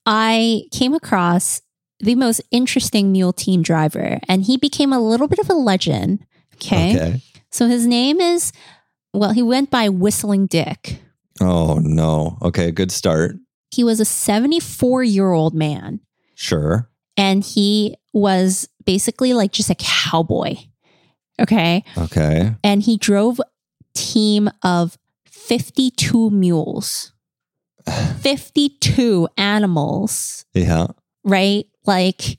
[0.06, 1.62] I came across
[2.00, 6.26] the most interesting mule team driver, and he became a little bit of a legend.
[6.56, 6.96] Okay.
[6.96, 7.22] Okay.
[7.52, 8.52] So his name is,
[9.14, 11.00] well, he went by Whistling Dick.
[11.42, 12.38] Oh no.
[12.42, 12.72] Okay.
[12.72, 13.38] Good start.
[13.74, 16.00] He was a 74 year old man,
[16.36, 16.90] Sure.
[17.18, 20.56] and he was basically like just a cowboy.
[21.42, 21.84] Okay.
[21.98, 22.56] Okay.
[22.64, 23.42] And he drove
[23.96, 27.12] team of 52 mules.
[28.22, 30.88] 52 animals, Yeah.
[31.24, 31.66] right?
[31.86, 32.38] Like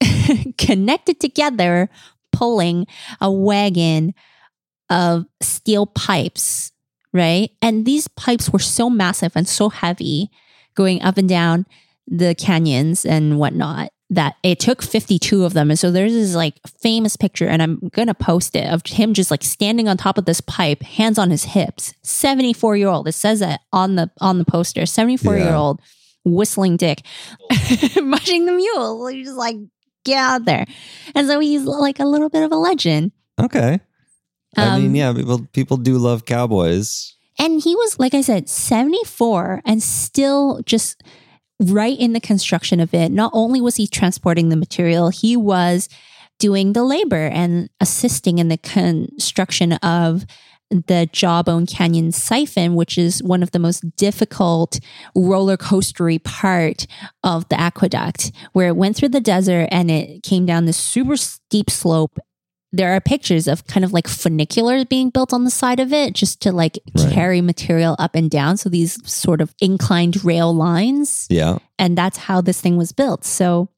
[0.58, 1.88] connected together,
[2.32, 2.86] pulling
[3.20, 4.14] a wagon
[4.90, 6.72] of steel pipes,
[7.14, 7.50] right?
[7.62, 10.30] And these pipes were so massive and so heavy
[10.74, 11.64] going up and down
[12.06, 15.70] the canyons and whatnot that it took 52 of them.
[15.70, 19.14] And so there's this like famous picture, and I'm going to post it of him
[19.14, 21.94] just like standing on top of this pipe, hands on his hips.
[22.02, 23.08] 74 year old.
[23.08, 24.84] It says that on the on the poster.
[24.84, 25.80] 74 year old
[26.24, 27.02] whistling dick,
[28.02, 29.06] mushing the mule.
[29.06, 29.56] He's just like,
[30.04, 30.66] get out there.
[31.14, 33.12] And so he's like a little bit of a legend.
[33.40, 33.80] Okay.
[34.56, 37.14] I mean, Um, yeah, people people do love cowboys.
[37.38, 41.02] And he was, like I said, 74 and still just
[41.60, 43.10] right in the construction of it.
[43.10, 45.88] Not only was he transporting the material, he was
[46.38, 50.26] doing the labor and assisting in the construction of
[50.70, 54.80] the Jawbone Canyon siphon, which is one of the most difficult
[55.14, 56.86] roller coastery part
[57.22, 61.16] of the aqueduct, where it went through the desert and it came down this super
[61.16, 62.18] steep slope
[62.76, 66.12] there are pictures of kind of like funiculars being built on the side of it
[66.12, 67.12] just to like Right.
[67.12, 68.56] carry material up and down.
[68.56, 71.26] So these sort of inclined rail lines.
[71.30, 71.58] Yeah.
[71.78, 73.24] And that's how this thing was built.
[73.24, 73.68] So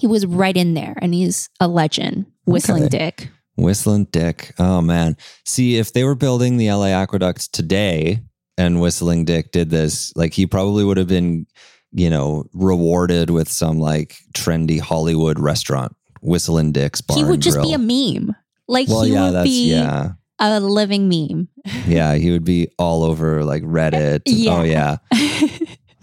[0.00, 2.98] he was right in there and he's a legend, Whistling Okay.
[2.98, 3.28] Dick.
[3.56, 4.52] Whistling Dick.
[4.58, 5.16] Oh man.
[5.44, 8.20] See, if they were building the LA aqueducts today
[8.58, 11.46] and Whistling Dick did this, like he probably would have been,
[11.92, 15.94] you know, rewarded with some like trendy Hollywood restaurant.
[16.24, 17.16] Whistling Dick's bar.
[17.16, 18.34] he would just be a meme.
[18.66, 20.12] Like well, he yeah, would be yeah.
[20.40, 21.48] a living meme.
[21.86, 24.22] Yeah, he would be all over like Reddit.
[24.26, 24.52] Yeah.
[24.52, 24.96] Oh yeah.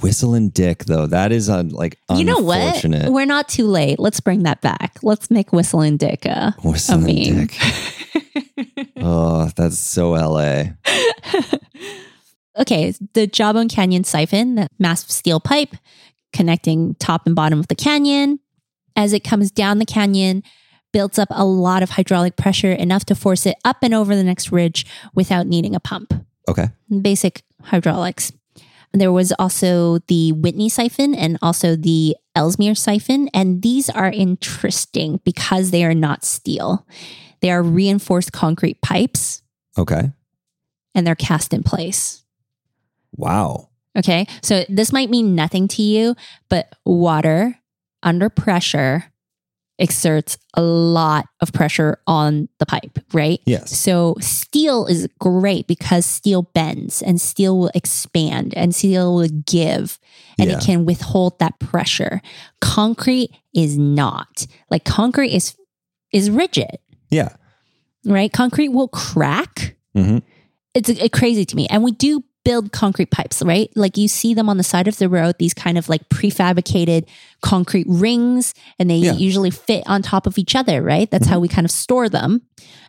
[0.01, 2.84] Whistling Dick though, that is un, like you know what?
[2.84, 3.99] We're not too late.
[3.99, 4.97] Let's bring that back.
[5.03, 7.47] Let's make Whistling Dick a, a meme.
[7.47, 7.57] Dick.
[9.03, 10.65] Oh, that's so LA.
[12.60, 15.75] okay, the Jawbone Canyon siphon, that massive steel pipe
[16.34, 18.39] connecting top and bottom of the canyon.
[18.95, 20.43] As it comes down the canyon,
[20.91, 24.23] builds up a lot of hydraulic pressure, enough to force it up and over the
[24.23, 26.13] next ridge without needing a pump.
[26.49, 26.69] Okay.
[27.01, 28.32] Basic hydraulics.
[28.93, 33.30] There was also the Whitney siphon and also the Ellesmere siphon.
[33.34, 36.86] And these are interesting because they are not steel.
[37.39, 39.43] They are reinforced concrete pipes
[39.77, 40.12] Okay.
[40.93, 42.23] and they're cast in place.
[43.15, 43.69] Wow.
[43.97, 44.27] Okay.
[44.41, 46.15] So this might mean nothing to you,
[46.49, 47.58] but water
[48.03, 49.05] under pressure
[49.79, 53.39] exerts a lot of pressure on the pipe, right?
[53.45, 53.75] Yes.
[53.75, 59.97] So steel is great because steel bends and steel will expand and steel will give
[60.37, 60.57] and Yeah.
[60.57, 62.21] it can withhold that pressure.
[62.59, 64.45] Concrete is not.
[64.69, 65.55] Like concrete is
[66.11, 66.77] is rigid,
[67.09, 67.29] Yeah.
[68.05, 68.31] right?
[68.31, 70.19] Concrete will crack hmm
[70.73, 71.67] it's uh, crazy to me.
[71.67, 73.69] And we do build concrete pipes, right?
[73.75, 77.08] Like you see them on the side of the road, these kind of like prefabricated
[77.41, 79.13] concrete rings, and they Yeah.
[79.13, 81.10] usually fit on top of each other, right?
[81.10, 81.41] That's how mm-hmm.
[81.43, 82.41] we kind of store them.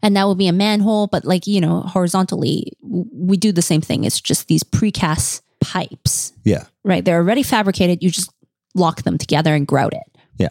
[0.03, 3.81] And that would be a manhole, but like, you know, horizontally, we do the same
[3.83, 4.05] thing.
[4.05, 6.65] It's just these precast pipes, Yeah.
[6.85, 7.05] right?
[7.05, 8.03] They're already fabricated.
[8.03, 8.33] You just
[8.75, 10.03] lock them together and grout it.
[10.39, 10.49] Yeah.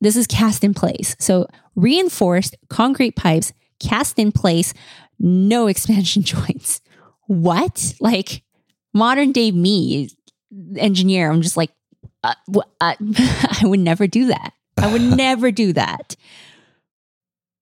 [0.00, 1.14] This is cast in place.
[1.18, 4.74] So reinforced concrete pipes cast in place,
[5.18, 6.80] no expansion joints.
[7.26, 7.94] What?
[8.00, 8.42] Like
[8.92, 10.10] modern day me,
[10.76, 11.70] engineer, I'm just like,
[12.22, 14.52] uh, wh- uh, I would never do that.
[14.76, 16.16] I would never do that.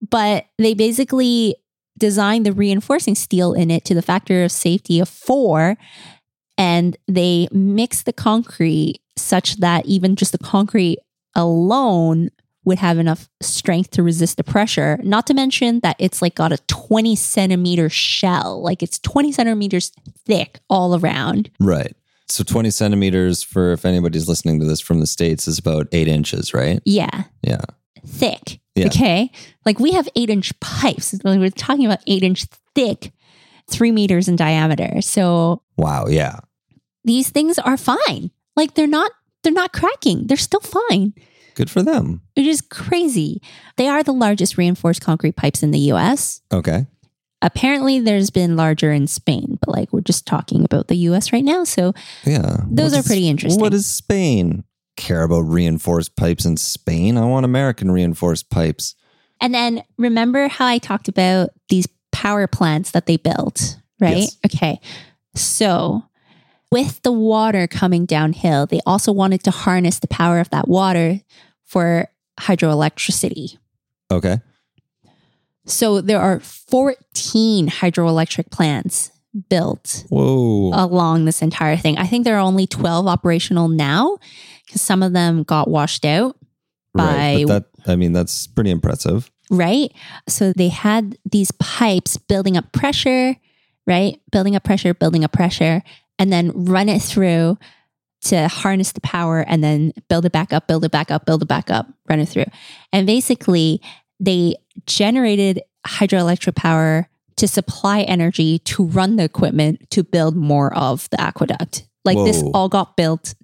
[0.09, 1.55] But they basically
[1.97, 5.77] designed the reinforcing steel in it to the factor of safety of four.
[6.57, 10.99] And they mix the concrete such that even just the concrete
[11.35, 12.29] alone
[12.65, 14.99] would have enough strength to resist the pressure.
[15.03, 19.91] Not to mention that it's like got a 20 centimeter shell, like it's 20 centimeters
[20.25, 21.49] thick all around.
[21.59, 21.95] Right.
[22.29, 26.07] So 20 centimeters for if anybody's listening to this from the States is about eight
[26.07, 26.81] inches, right?
[26.85, 27.61] Yeah, Yeah.
[28.05, 28.59] thick.
[28.75, 28.87] Yeah.
[28.87, 29.29] Okay.
[29.65, 31.13] Like we have eight inch pipes.
[31.23, 33.11] We're talking about eight inch thick,
[33.69, 35.01] three meters in diameter.
[35.01, 36.07] So Wow.
[36.07, 36.39] Yeah.
[37.03, 38.31] these things are fine.
[38.55, 39.11] Like they're not,
[39.43, 40.25] they're not cracking.
[40.27, 41.13] They're still fine.
[41.55, 42.21] Good for them.
[42.35, 43.41] It is crazy.
[43.77, 46.41] They are the largest reinforced concrete pipes in the US.
[46.51, 46.87] Okay.
[47.41, 51.43] Apparently, there's been larger in Spain, but like we're just talking about the US right
[51.43, 51.63] now.
[51.65, 51.93] So
[52.25, 52.57] Yeah.
[52.69, 53.61] Those What are does- pretty interesting.
[53.61, 54.63] What does Spain
[54.95, 57.17] care about reinforced pipes in Spain?
[57.17, 58.95] I want American reinforced pipes.
[59.41, 64.17] And then remember how I talked about these power plants that they built, right?
[64.19, 64.37] Yes.
[64.45, 64.79] Okay.
[65.35, 66.03] So
[66.73, 71.21] with the water coming downhill, they also wanted to harness the power of that water
[71.63, 72.07] for
[72.39, 73.57] hydroelectricity.
[74.11, 74.39] Okay.
[75.65, 79.11] So there are 14 hydroelectric plants
[79.49, 80.71] built Whoa.
[80.73, 81.97] along this entire thing.
[81.97, 84.17] I think there are only 12 operational now
[84.65, 86.35] because some of them got washed out
[86.93, 87.37] right.
[87.37, 89.31] by But that, I mean, that's pretty impressive.
[89.49, 89.91] right?
[90.27, 93.35] So they had these pipes building up pressure,
[93.87, 94.19] right?
[94.31, 95.81] Building up pressure, building up pressure,
[96.23, 97.57] and then run it through
[98.21, 101.41] to harness the power and then build it back up, build it back up, build
[101.41, 102.45] it back up, run it through.
[102.93, 103.81] And basically,
[104.21, 104.55] they
[104.85, 111.19] generated hydroelectric power to supply energy to run the equipment to build more of the
[111.19, 111.85] aqueduct.
[112.05, 113.35] Like this all got built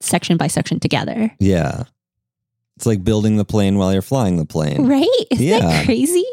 [0.00, 1.32] section by section together.
[1.40, 1.82] Yeah.
[2.76, 4.86] It's like building the plane while you're flying the plane.
[4.86, 5.08] Right?
[5.32, 5.58] Isn't Yeah.
[5.58, 6.24] that crazy?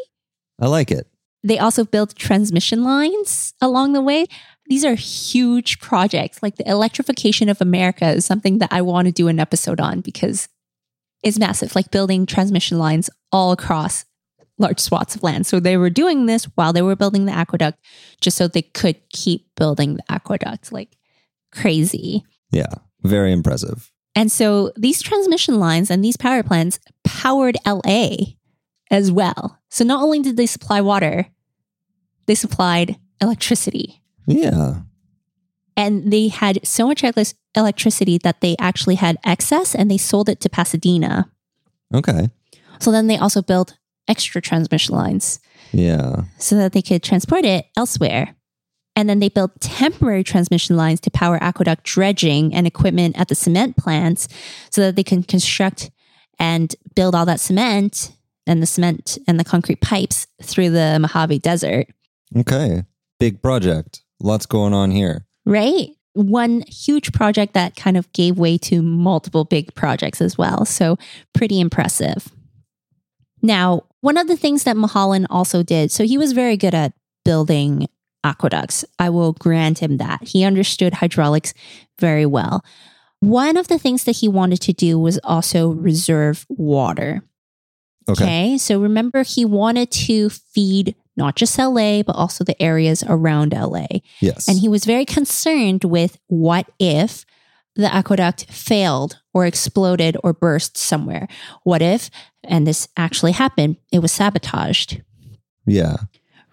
[0.62, 1.08] I like it.
[1.44, 4.26] They also built transmission lines along the way.
[4.68, 6.42] These are huge projects.
[6.42, 10.02] Like the electrification of America is something that I want to do an episode on
[10.02, 10.48] because
[11.24, 14.06] it's massive, like building transmission lines all across
[14.58, 15.46] large swaths of land.
[15.46, 17.80] So they were doing this while they were building the aqueduct
[18.22, 20.72] just so they could keep building the aqueduct.
[20.72, 20.96] Like
[21.52, 22.24] crazy.
[22.52, 22.74] Yeah.
[23.02, 23.92] Very impressive.
[24.16, 28.16] And so these transmission lines and these power plants powered LA
[28.90, 29.60] as well.
[29.70, 31.28] So not only did they supply water,
[32.26, 34.02] they supplied electricity.
[34.28, 34.82] Yeah.
[35.78, 37.04] And they had so much
[37.56, 41.30] electricity that they actually had excess and they sold it to Pasadena.
[41.94, 42.30] Okay.
[42.80, 45.40] So then they also built extra transmission lines
[45.74, 46.24] Yeah.
[46.38, 48.36] so that they could transport it elsewhere.
[48.96, 53.36] And then they built temporary transmission lines to power aqueduct dredging and equipment at the
[53.36, 54.30] cement plants
[54.72, 55.92] so that they can construct
[56.40, 58.14] and build all that cement
[58.48, 61.88] and the cement and the concrete pipes through the Mojave Desert,
[62.38, 62.84] Okay.
[63.20, 64.02] Big project.
[64.20, 65.26] Lots going on here.
[65.46, 65.90] right?
[66.14, 70.64] One huge project that kind of gave way to multiple big projects as well.
[70.64, 70.98] So,
[71.34, 72.30] pretty impressive.
[73.42, 76.94] Now, one of the things that Mulholland also did, so he was very good at
[77.26, 77.88] building
[78.24, 78.86] aqueducts.
[78.98, 80.26] I will grant him that.
[80.26, 81.54] He understood hydraulics
[82.00, 82.64] very well.
[83.20, 87.24] One of the things that he wanted to do was also reserve water.
[88.08, 88.24] Okay.
[88.24, 88.58] Okay.
[88.58, 93.88] So remember, he wanted to feed not just LA, but also the areas around LA.
[94.20, 94.48] Yes.
[94.48, 97.26] And he was very concerned with what if
[97.76, 101.28] the aqueduct failed or exploded or burst somewhere?
[101.64, 102.10] What if,
[102.44, 105.02] and this actually happened, it was sabotaged,
[105.66, 105.98] yeah.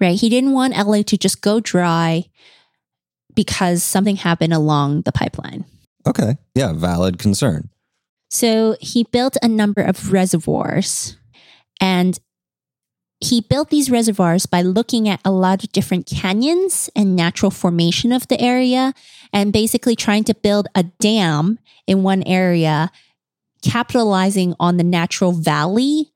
[0.01, 0.19] right?
[0.19, 2.25] He didn't want LA to just go dry
[3.35, 5.65] because something happened along the pipeline.
[6.07, 6.37] Okay.
[6.55, 6.73] Yeah.
[6.73, 7.71] Valid concern.
[8.31, 11.17] So he built a number of reservoirs
[11.81, 12.19] and
[13.23, 18.13] he built these reservoirs by looking at a lot of different canyons and natural formation
[18.13, 18.93] of the area
[19.33, 22.91] and basically trying to build a dam in one area,
[23.63, 26.13] capitalizing on the natural valley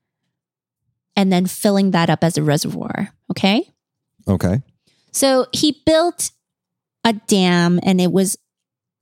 [1.15, 3.11] and then filling that up as a reservoir.
[3.31, 3.73] Okay.
[4.29, 4.63] Okay.
[5.13, 6.33] So he built
[7.05, 8.37] a dam and it was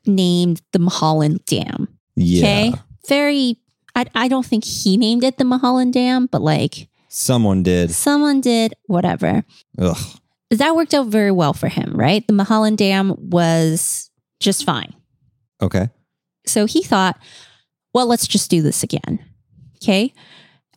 [0.06, 1.88] named the Mulholland Dam.
[2.14, 2.40] Yeah.
[2.40, 2.74] Okay.
[3.08, 3.56] Very,
[3.94, 7.92] I, I don't think he named it the Mulholland Dam, but like Someone did.
[7.92, 9.44] someone did, whatever.
[9.78, 9.96] Ugh.
[10.50, 12.26] That worked out very well for him, right?
[12.26, 14.92] The Mulholland Dam was just fine.
[15.62, 15.90] Okay.
[16.44, 17.16] So he thought,
[17.92, 19.24] well, let's just do this again.
[19.76, 20.12] Okay.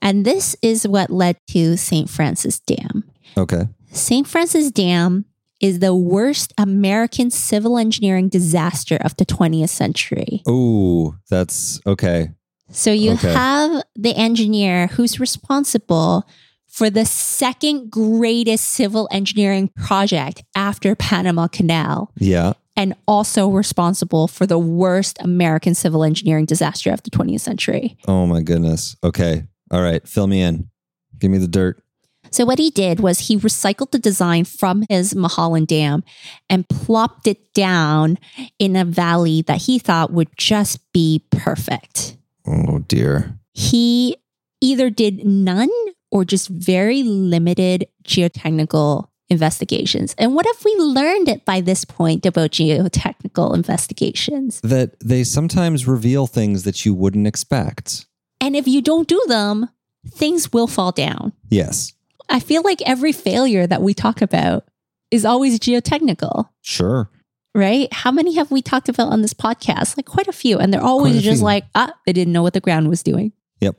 [0.02, 2.08] And this is what led to St.
[2.08, 3.04] Francis Dam.
[3.36, 3.68] Okay.
[3.92, 4.28] St.
[4.28, 5.26] Francis Dam
[5.60, 10.44] is the worst American civil engineering disaster of the 20th century.
[10.48, 12.30] Ooh, that's okay.
[12.70, 13.34] So you Okay.
[13.34, 16.28] have the engineer who's responsible
[16.68, 22.54] for the second greatest civil engineering project after Panama Canal Yeah.
[22.76, 27.98] and also responsible for the worst American civil engineering disaster of the 20th century.
[28.08, 28.96] Oh my goodness.
[29.04, 29.46] Okay.
[29.72, 30.08] All right.
[30.08, 30.70] Fill me in.
[31.18, 31.82] Give me the dirt.
[32.30, 36.04] So what he did was he recycled the design from his Mulholland Dam
[36.50, 38.20] and plopped it down
[38.60, 42.17] in a valley that he thought would just be perfect.
[42.48, 43.40] Oh dear.
[43.54, 44.18] He
[44.62, 45.70] either did none
[46.12, 50.16] or just very limited geotechnical investigations.
[50.18, 54.62] And what have we learned it by this point about geotechnical investigations?
[54.62, 58.06] That they sometimes reveal things that you wouldn't expect.
[58.40, 59.70] And if you don't do them,
[60.08, 61.34] things will fall down.
[61.50, 61.94] Yes.
[62.30, 64.66] I feel like every failure that we talk about
[65.12, 66.50] is always geotechnical.
[66.62, 67.10] Sure.
[67.58, 67.92] Right?
[67.92, 69.98] How many have we talked about on this podcast?
[69.98, 70.58] Like quite a few.
[70.60, 71.46] And they're always just few.
[71.46, 73.34] like, ah, they didn't know what the ground was doing.
[73.62, 73.76] Yep.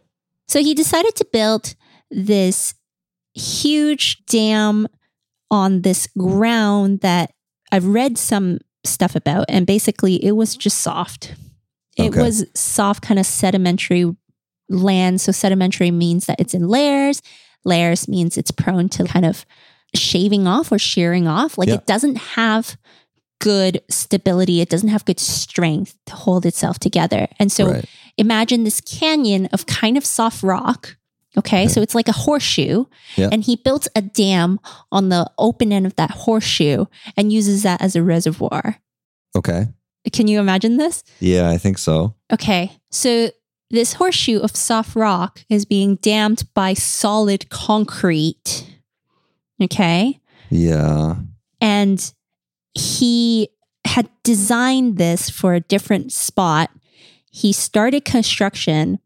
[0.48, 1.74] So he decided to build
[2.10, 2.74] this
[3.34, 4.88] huge dam
[5.50, 7.30] on this ground that
[7.70, 9.46] I've read some stuff about.
[9.48, 11.34] And basically, it was just soft.
[11.96, 12.22] It Okay.
[12.22, 14.04] was soft, kind of sedimentary
[14.68, 15.20] land.
[15.20, 17.22] So, sedimentary means that it's in layers.
[17.64, 19.44] Layers means it's prone to kind of
[19.94, 21.56] shaving off or shearing off.
[21.58, 21.74] Like Yeah.
[21.76, 22.76] it doesn't have
[23.40, 27.28] good stability, it doesn't have good strength to hold itself together.
[27.38, 27.84] And so, right.
[28.16, 30.96] imagine this canyon of kind of soft rock.
[31.36, 32.86] Okay, so it's like a horseshoe.
[33.16, 34.58] And he built a dam
[34.90, 36.86] on the open end of that horseshoe
[37.16, 38.78] and uses that as a reservoir.
[39.36, 39.66] Okay.
[40.12, 41.04] Can you imagine this?
[41.20, 42.14] Yeah, I think so.
[42.32, 43.30] Okay, so
[43.70, 48.66] this horseshoe of soft rock is being dammed by solid concrete.
[49.62, 50.18] Okay.
[50.50, 51.16] Yeah.
[51.60, 52.12] And
[52.74, 53.48] he
[53.84, 56.70] had designed this for a different spot.
[57.30, 58.98] He started construction.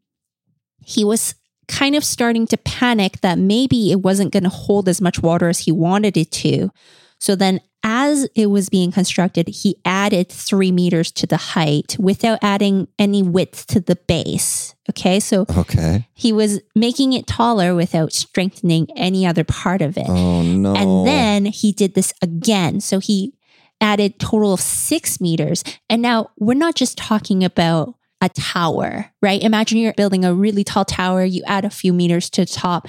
[0.85, 1.35] He was
[1.69, 5.49] kind of starting to panic that maybe it wasn't going to hold as much water
[5.49, 6.71] as he wanted it to.
[7.19, 12.39] So then, as it was being constructed, he added three meters to the height without
[12.43, 14.75] adding any width to the base.
[14.91, 15.19] Okay.
[15.21, 16.07] So Okay.
[16.15, 20.07] he was making it taller without strengthening any other part of it.
[20.09, 20.75] Oh no.
[20.75, 22.81] And then he did this again.
[22.81, 23.35] So he
[23.83, 25.63] added total of six meters.
[25.91, 29.43] And now we're not just talking about a tower, right?
[29.43, 32.87] Imagine you're building a really tall tower, you add a few meters to the top.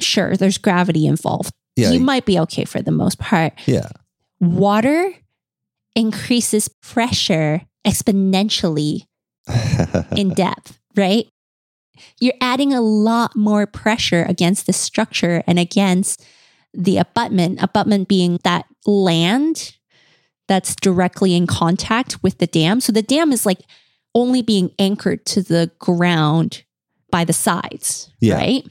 [0.00, 1.52] Sure, there's gravity involved.
[1.76, 1.90] yeah.
[1.90, 3.52] You might be okay for the most part.
[3.66, 3.88] yeah.
[4.40, 5.12] Water
[5.94, 9.02] increases pressure exponentially
[10.16, 11.26] in depth, right?
[12.18, 16.24] You're adding a lot more pressure against the structure and against
[16.74, 19.76] the abutment, abutment being that land
[20.52, 22.80] that's directly in contact with the dam.
[22.80, 23.60] So the dam is like
[24.14, 26.62] only being anchored to the ground
[27.10, 28.34] by the sides, Yeah.
[28.36, 28.64] right?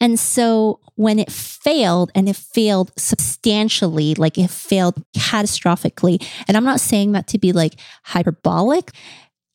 [0.00, 6.64] And so when it failed and it failed substantially, like it failed catastrophically, and I'm
[6.64, 8.90] not saying that to be like hyperbolic,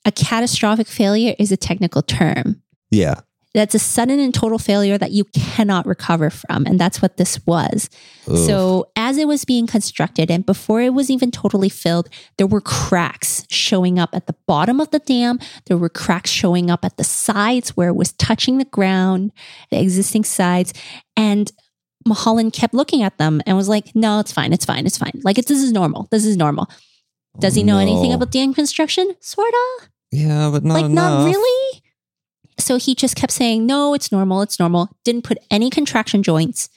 [0.06, 2.62] a catastrophic failure is a technical term.
[2.92, 3.16] yeah.
[3.54, 6.66] That's a sudden and total failure that you cannot recover from.
[6.68, 7.90] And that's what this was.
[8.28, 8.38] Ugh.
[8.38, 12.62] So, as it was being constructed and before it was even totally filled, there were
[12.62, 15.40] cracks showing up at the bottom of the dam.
[15.66, 19.32] There were cracks showing up at the sides where it was touching the ground,
[19.72, 20.74] the existing sides.
[21.16, 21.52] And
[22.06, 24.54] Mulholland kept looking at them and was like, no, it's fine.
[24.54, 24.86] It's fine.
[24.86, 25.20] It's fine.
[25.24, 26.08] Like, it's, this is normal.
[26.12, 26.70] This is normal.
[27.40, 28.16] Does he know anything No.
[28.18, 29.16] about dam construction?
[29.20, 31.22] Sort of Yeah, but not like enough.
[31.22, 31.67] not really
[32.60, 36.70] so he just kept saying no it's normal it's normal didn't put any contraction joints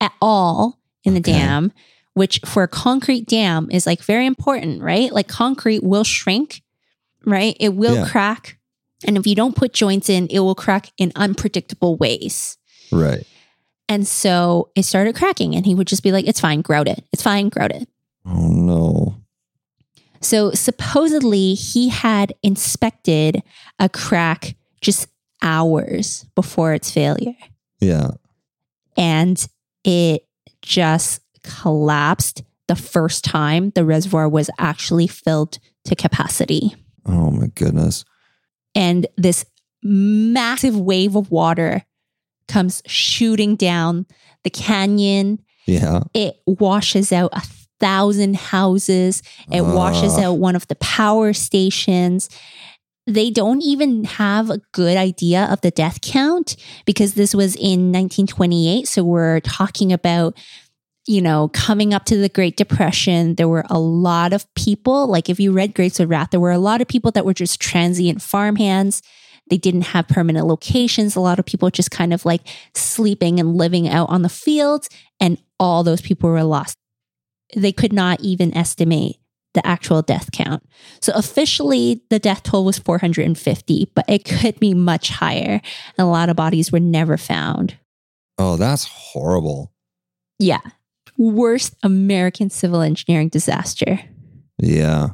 [0.00, 1.32] at all in the Okay.
[1.32, 1.72] dam
[2.14, 6.62] which for a concrete dam is like very important right like concrete will shrink
[7.24, 8.06] right it will Yeah.
[8.08, 8.58] crack
[9.06, 12.56] and if you don't put joints in it will crack in unpredictable ways
[12.92, 13.24] Right.
[13.88, 17.04] and so it started cracking and he would just be like it's fine grout it
[17.12, 17.88] it's fine grout it
[18.26, 19.14] Oh no.
[20.20, 23.42] So supposedly he had inspected
[23.78, 25.06] a crack just
[25.42, 27.36] hours before its failure
[27.80, 28.10] Yeah.
[28.96, 29.46] and
[29.84, 30.26] it
[30.62, 36.76] just collapsed the first time the reservoir was actually filled to capacity.
[37.06, 38.04] Oh my goodness.
[38.74, 39.44] And this
[39.82, 41.84] massive wave of water
[42.46, 44.06] comes shooting down
[44.44, 45.40] the canyon.
[45.66, 46.02] Yeah.
[46.14, 47.42] It washes out a
[47.80, 49.22] thousand houses.
[49.50, 50.24] It washes ah.
[50.24, 52.28] out one of the power stations.
[53.10, 57.92] They don't even have a good idea of the death count because this was in
[57.92, 58.86] 1928.
[58.86, 60.36] So we're talking about,
[61.06, 63.34] you know, coming up to the Great Depression.
[63.34, 66.52] There were a lot of people, like if you read Grapes of Wrath, there were
[66.52, 69.02] a lot of people that were just transient farmhands.
[69.48, 71.16] They didn't have permanent locations.
[71.16, 74.88] A lot of people just kind of like sleeping and living out on the fields,
[75.18, 76.76] and all those people were lost
[77.56, 79.16] they could not even estimate
[79.54, 80.62] the actual death count.
[81.00, 85.60] So officially, the death toll was 450, but it could be much higher.
[85.98, 87.76] And a lot of bodies were never found.
[88.38, 89.72] Oh, that's horrible.
[90.38, 90.60] Yeah.
[91.18, 94.00] Worst American civil engineering disaster.
[94.58, 95.10] Yeah.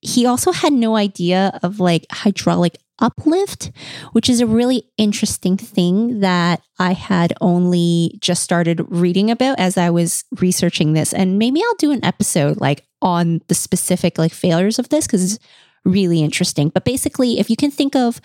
[0.00, 3.70] He also had no idea of like hydraulic uplift,
[4.12, 9.76] which is a really interesting thing that I had only just started reading about as
[9.76, 11.12] I was researching this.
[11.12, 15.34] And maybe I'll do an episode like on the specific like failures of this because
[15.34, 15.44] it's
[15.84, 16.68] really interesting.
[16.70, 18.20] But basically, if you can think of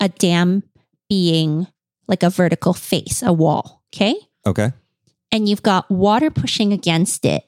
[0.00, 0.62] a dam
[1.08, 1.66] being
[2.08, 4.14] like a vertical face, a wall, okay?
[4.46, 4.72] Okay.
[5.32, 7.42] and you've got water pushing against it,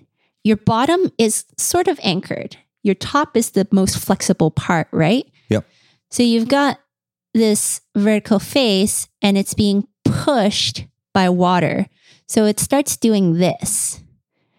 [0.45, 2.57] your bottom is sort of anchored.
[2.83, 5.27] Your top is the most flexible part, right?
[6.13, 6.79] So you've got
[7.35, 10.85] this vertical face and it's being pushed
[11.15, 11.87] by water.
[12.29, 13.99] So it starts doing this.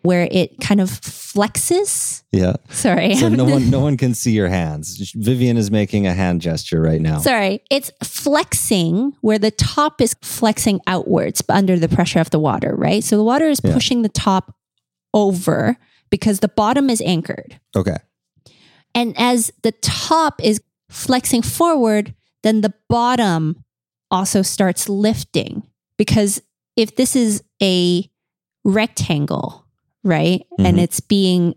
[0.02, 2.24] where it kind of flexes.
[2.34, 2.56] Yeah.
[2.70, 3.16] Sorry.
[3.16, 5.14] So no one no one can see your hands.
[5.16, 7.20] Vivian is making a hand gesture right now.
[7.20, 12.76] Sorry, it's flexing where the top is flexing outwards under the pressure of the water,
[12.76, 13.02] right?
[13.02, 13.74] So the water is Yeah.
[13.74, 14.54] pushing the top
[15.14, 15.78] over
[16.10, 17.60] because the bottom is anchored.
[17.74, 17.98] Okay.
[18.94, 20.60] And as the top is
[20.94, 22.14] flexing forward,
[22.44, 23.64] then the bottom
[24.12, 25.64] also starts lifting.
[25.98, 26.42] Because
[26.76, 28.10] if this is a
[28.64, 29.66] rectangle,
[30.04, 30.82] right, and Mhm.
[30.82, 31.56] it's being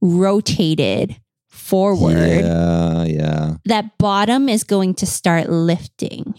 [0.00, 1.16] rotated
[1.48, 3.56] forward, Yeah, yeah.
[3.64, 6.34] that bottom is going to start lifting.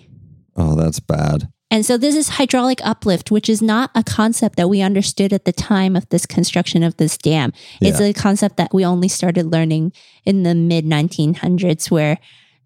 [0.55, 1.49] Oh, that's bad.
[1.71, 5.45] And so this is hydraulic uplift, which is not a concept that we understood at
[5.45, 7.53] the time of this construction of this dam.
[7.81, 9.91] It's a concept that we only started learning
[10.25, 12.19] in the mid 1900s, where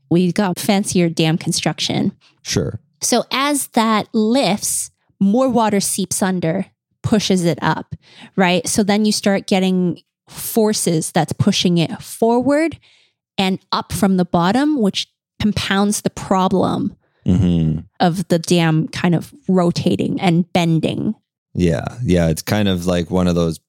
[0.09, 2.11] we got fancier dam construction.
[2.41, 2.79] Sure.
[3.01, 6.65] So as that lifts, more water seeps under,
[7.01, 7.95] pushes it up,
[8.35, 8.67] right?
[8.67, 12.77] So then you start getting forces that's pushing it forward
[13.37, 15.07] and up from the bottom, which
[15.39, 16.95] compounds the problem
[17.37, 21.13] hmm of the dam kind of rotating and bending.
[21.53, 21.85] Yeah.
[22.03, 22.29] Yeah.
[22.29, 23.59] It's kind of like one of those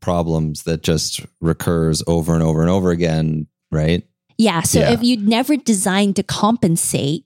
[0.00, 4.06] problems that just recurs over and over and over again, right?
[4.36, 4.62] Yeah.
[4.62, 4.92] So Yeah.
[4.92, 7.24] if you'd never designed to compensate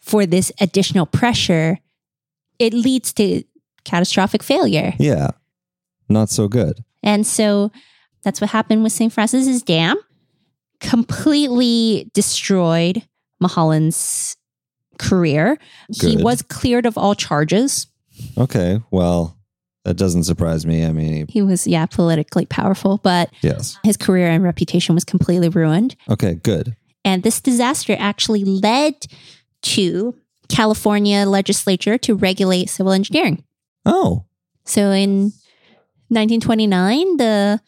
[0.00, 1.78] for this additional pressure,
[2.58, 3.42] it leads to
[3.84, 4.94] catastrophic failure.
[4.98, 5.30] Yeah.
[6.08, 6.84] Not so good.
[7.02, 7.72] And so
[8.22, 9.12] that's what happened with St.
[9.12, 9.96] Francis's Dam.
[10.80, 13.02] Completely destroyed
[13.40, 14.36] Mulholland's
[14.98, 15.58] career.
[15.90, 17.86] He was cleared of all charges.
[18.38, 18.80] Okay.
[18.90, 19.36] Well,
[19.84, 20.84] that doesn't surprise me.
[20.84, 23.78] I mean, He was, yeah, politically powerful, but yes.
[23.82, 25.94] his career and reputation was completely ruined.
[26.08, 26.34] Okay.
[26.34, 26.76] Good.
[27.04, 28.94] And this disaster actually led
[29.62, 30.14] to
[30.48, 33.44] California legislature to regulate civil engineering.
[33.84, 34.24] Oh,
[34.64, 35.32] So in
[36.08, 37.60] 1929, the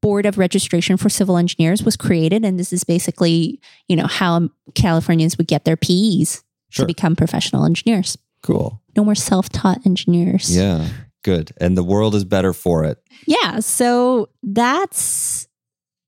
[0.00, 2.44] Board of Registration for Civil Engineers was created.
[2.44, 3.58] And this is basically,
[3.88, 6.44] you know, how Californians would get their PEs
[6.74, 6.84] sure.
[6.84, 8.16] to become professional engineers.
[8.42, 8.80] Cool.
[8.96, 10.54] No more self taught engineers.
[10.54, 10.88] Yeah.
[11.22, 11.52] Good.
[11.56, 12.98] And the world is better for it.
[13.26, 13.60] Yeah.
[13.60, 15.48] So that's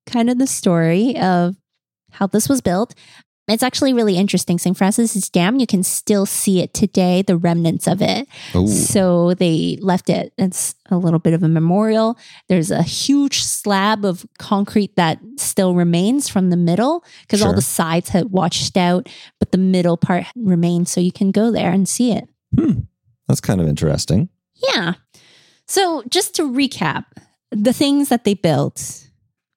[0.07, 1.57] kind of the story of
[2.11, 2.95] how this was built.
[3.49, 4.59] It's actually really interesting.
[4.59, 4.77] St.
[4.77, 8.27] Francis's Dam, you can still see it today, the remnants of it.
[8.55, 10.33] Oh, So they left it.
[10.37, 12.19] It's a little bit of a memorial.
[12.49, 17.63] There's a huge slab of concrete that still remains from the middle because all the
[17.63, 20.91] sides had washed out, but the middle part remains.
[20.91, 22.29] So you can go there and see it.
[22.55, 22.81] Hmm.
[23.29, 24.29] that's kind of interesting.
[24.75, 24.95] Yeah.
[25.67, 27.05] So just to recap,
[27.51, 29.07] the things that they built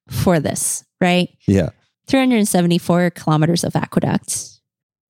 [0.10, 1.30] for this, right?
[1.48, 1.70] Yeah.
[2.10, 4.60] 374 kilometers of aqueducts,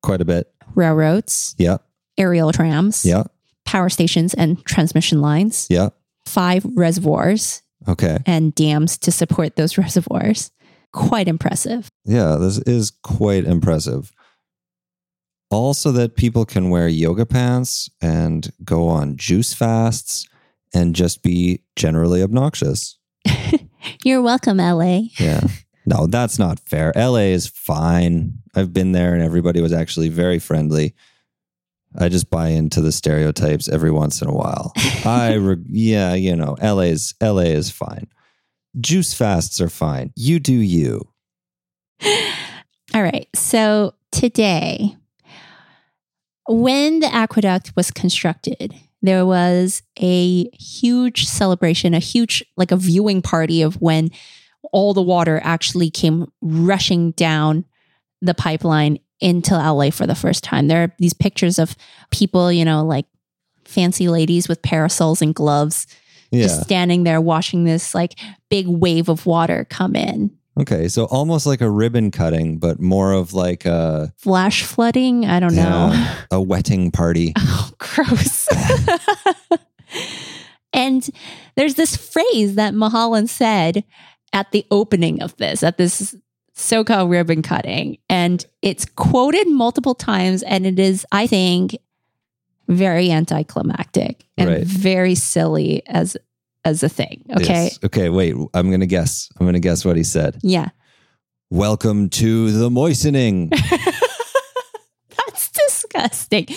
[0.04, 0.52] Quite a bit.
[0.76, 1.78] railroads, Yeah.
[2.18, 3.24] aerial trams, Yeah.
[3.66, 5.89] power stations, and transmission lines, Yeah.
[6.26, 8.20] five reservoirs Okay.
[8.26, 10.52] and dams to support those reservoirs.
[10.91, 11.89] Quite impressive.
[12.06, 12.36] Yeah.
[12.36, 14.12] This is quite impressive.
[15.52, 20.28] Also, that people can wear yoga pants and go on juice fasts
[20.74, 22.97] and just be generally obnoxious.
[24.04, 25.10] You're welcome, LA.
[25.20, 25.41] Yeah.
[25.86, 26.92] No, that's not fair.
[26.96, 28.40] LA is fine.
[28.56, 30.94] I've been there and everybody was actually very friendly.
[31.98, 34.74] I just buy into the stereotypes every once in a while.
[35.06, 38.08] I re- yeah, you know, LA's LA is fine.
[38.80, 40.14] Juice fasts are fine.
[40.16, 41.10] You do you.
[42.94, 43.28] All right.
[43.36, 44.96] So today,
[46.48, 53.22] when the aqueduct was constructed, there was a huge celebration, a huge, like a viewing
[53.22, 54.12] party of when
[54.72, 57.66] all the water actually came rushing down
[58.22, 60.68] the pipeline into LA for the first time.
[60.68, 61.76] There are these pictures of
[62.12, 63.06] people, you know, like
[63.66, 65.86] fancy ladies with parasols and gloves
[66.32, 66.44] Yeah.
[66.44, 68.16] just standing there watching this like
[68.50, 70.32] big wave of water come in.
[70.60, 75.26] okay, so almost like a ribbon cutting, but more of like a Flash flooding?
[75.26, 75.94] I don't know.
[76.32, 77.34] A wetting party.
[77.38, 78.48] Oh, gross.
[80.74, 81.10] and
[81.56, 83.84] there's this phrase that Mulholland said
[84.34, 86.16] at the opening of this, at this
[86.54, 87.98] so-called ribbon cutting.
[88.10, 91.78] And it's quoted multiple times, and it is, I think,
[92.68, 94.64] very anticlimactic and Right.
[94.64, 96.16] very silly as
[96.66, 97.24] as a thing.
[97.38, 97.64] Okay.
[97.66, 97.80] Yes.
[97.86, 98.36] Okay, wait.
[98.54, 99.30] I'm going to guess.
[99.40, 100.38] I'm going to guess what he said.
[100.44, 100.70] Yeah.
[101.50, 103.50] Welcome to the moistening.
[105.18, 106.48] That's disgusting.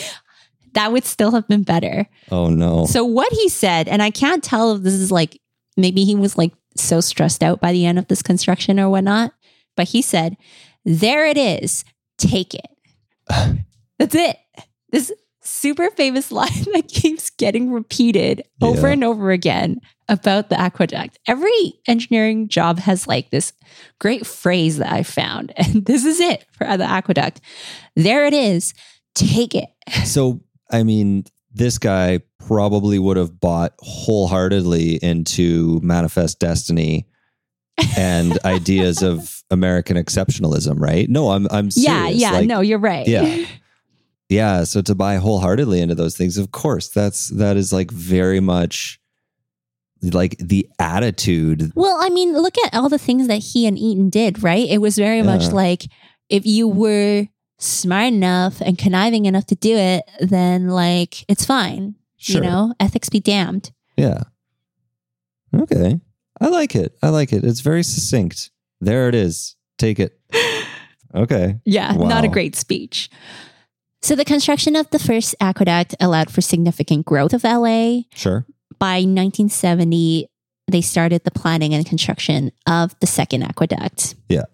[0.75, 2.07] That would still have been better.
[2.31, 2.87] oh no.
[2.87, 5.41] So what he said, and I can't tell if this is like
[5.77, 9.33] maybe he was like so stressed out by the end of this construction or whatnot,
[9.77, 10.37] but he said,
[10.85, 11.85] "There it is,
[12.19, 12.67] take it."
[13.99, 14.37] That's it.
[14.91, 15.13] This
[15.45, 18.93] super famous line that keeps getting repeated over Yeah.
[18.95, 21.19] and over again about the aqueduct.
[21.27, 23.53] Every engineering job has like this
[23.99, 27.41] great phrase that I found, and this is it for the aqueduct.
[27.97, 28.75] There it is.
[29.15, 29.69] Take it.
[30.05, 37.07] So, I mean, this guy probably would have bought wholeheartedly into Manifest Destiny
[37.97, 41.09] and ideas of American exceptionalism, right?
[41.09, 42.17] No, I'm I'm serious.
[42.17, 43.07] yeah, Like, no, you're right.
[43.07, 43.45] Yeah.
[44.29, 48.41] Yeah, so to buy wholeheartedly into those things, of course, that's that is like very
[48.41, 48.99] much
[50.01, 51.71] like the attitude.
[51.75, 54.67] Well, I mean, look at all the things that he and Eaton did, right?
[54.67, 55.85] It was very much like
[56.31, 57.29] if you were
[57.63, 61.95] smart enough and conniving enough to do it, then like it's fine.
[62.17, 62.43] Sure.
[62.43, 63.73] You know, ethics be damned.
[63.97, 64.23] Yeah.
[65.55, 66.01] Okay.
[66.41, 66.97] I like it.
[67.03, 67.45] I like it.
[67.45, 68.51] It's very succinct.
[68.81, 69.57] There it is.
[69.79, 70.19] Take it.
[71.15, 71.61] Okay.
[71.65, 73.11] Yeah, not a great speech.
[74.01, 78.01] So the construction of the first aqueduct allowed for significant growth of LA.
[78.15, 78.47] Sure.
[78.79, 80.29] By 1970,
[80.69, 84.17] they started the planning and construction of the second aqueduct.
[84.29, 84.45] Yeah.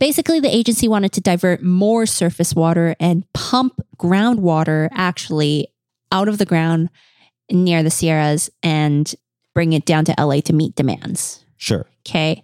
[0.00, 5.68] Basically, the agency wanted to divert more surface water and pump groundwater actually
[6.10, 6.88] out of the ground
[7.50, 9.14] near the Sierras and
[9.54, 11.44] bring it down to LA to meet demands.
[11.58, 11.86] Sure.
[12.06, 12.42] Okay.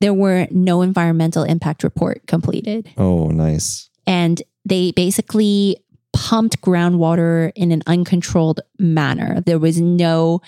[0.00, 2.88] There were no environmental impact report completed.
[2.96, 3.90] Oh, nice.
[4.06, 5.78] And they basically
[6.12, 9.40] pumped groundwater in an uncontrolled manner.
[9.40, 10.40] There was no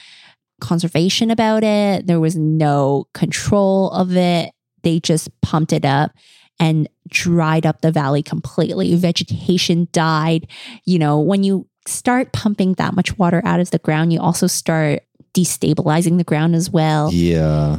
[0.61, 4.53] conservation about it, there was no control of it.
[4.87, 6.13] They just pumped it up
[6.61, 8.95] and dried up the valley completely.
[8.95, 10.47] Vegetation died.
[10.85, 14.47] You know, when you start pumping that much water out of the ground, you also
[14.47, 15.03] start
[15.35, 17.13] destabilizing the ground as well.
[17.13, 17.79] Yeah.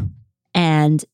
[0.53, 1.05] And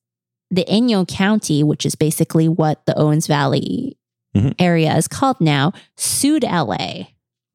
[0.50, 3.96] the Inyo County, which is basically what the Owens Valley
[4.36, 4.56] Mhm.
[4.58, 7.10] area is called now, sued LA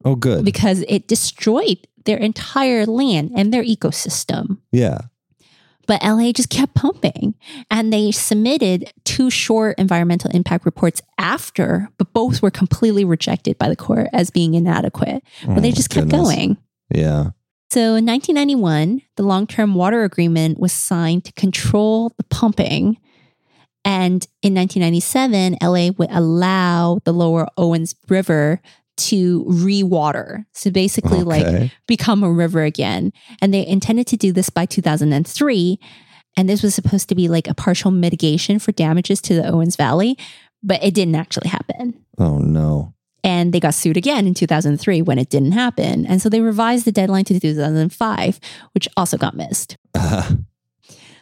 [0.05, 0.45] Oh, good.
[0.45, 4.59] because it destroyed their entire land and their ecosystem.
[4.71, 4.99] yeah.
[5.89, 7.33] But LA just kept pumping
[7.71, 13.69] and they submitted two short environmental impact reports after, but both were completely rejected by
[13.69, 15.23] the court as being inadequate.
[15.47, 16.21] But they Oh, just kept goodness.
[16.27, 16.57] going.
[16.93, 17.31] Yeah.
[17.71, 22.97] So in 1991, the long term water agreement was signed to control the pumping.
[23.83, 28.61] And in 1997, LA would allow the lower Owens River
[28.99, 30.45] to rewater.
[30.53, 33.11] So basically, like become a river again.
[33.41, 35.79] And they intended to do this by 2003.
[36.37, 39.75] And this was supposed to be like a partial mitigation for damages to the Owens
[39.75, 40.17] Valley,
[40.61, 42.93] but it didn't actually happen oh no.
[43.23, 46.05] and they got sued again in 2003 when it didn't happen.
[46.05, 48.39] And so they revised the deadline to 2005,
[48.73, 49.77] which also got missed.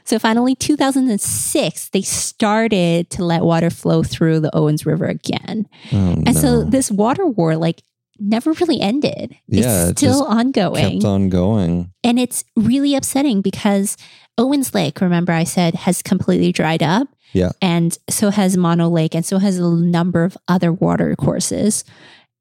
[0.07, 5.67] So finally, 2006, they started to let water flow through the Owens River again.
[5.91, 7.83] Oh, And so this water war, like,
[8.17, 9.35] never really ended.
[9.47, 10.93] Yeah, it's still just ongoing.
[10.93, 11.91] kept on going.
[12.05, 13.97] and it's really upsetting because
[14.37, 17.09] Owens Lake, remember I said, has completely dried up.
[17.33, 17.51] Yeah.
[17.61, 21.83] And so has Mono Lake, and so has a number of other water courses.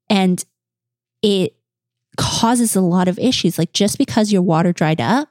[0.09, 0.43] And
[1.21, 1.53] it
[2.15, 3.57] causes a lot of issues.
[3.57, 5.27] Like just because your water dried up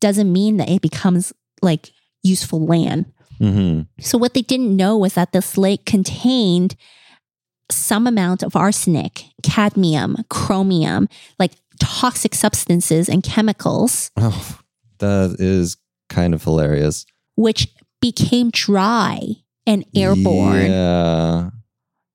[0.00, 1.92] doesn't mean that it becomes like
[2.22, 3.06] useful land.
[3.38, 6.76] hmm So what they didn't know was that this lake contained
[7.70, 14.58] some amount of arsenic, cadmium, chromium, like toxic substances and chemicals, Oh,
[14.98, 15.76] that is
[16.08, 17.04] kind of hilarious.
[17.36, 17.68] which
[18.00, 19.20] became dry
[19.66, 20.70] and airborne.
[20.70, 21.50] Yeah.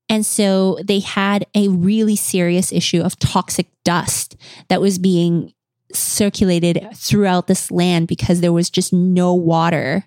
[0.08, 4.36] And so they had a really serious issue of toxic dust
[4.68, 5.52] that was being
[5.94, 10.04] circulated throughout this land because there was just no water.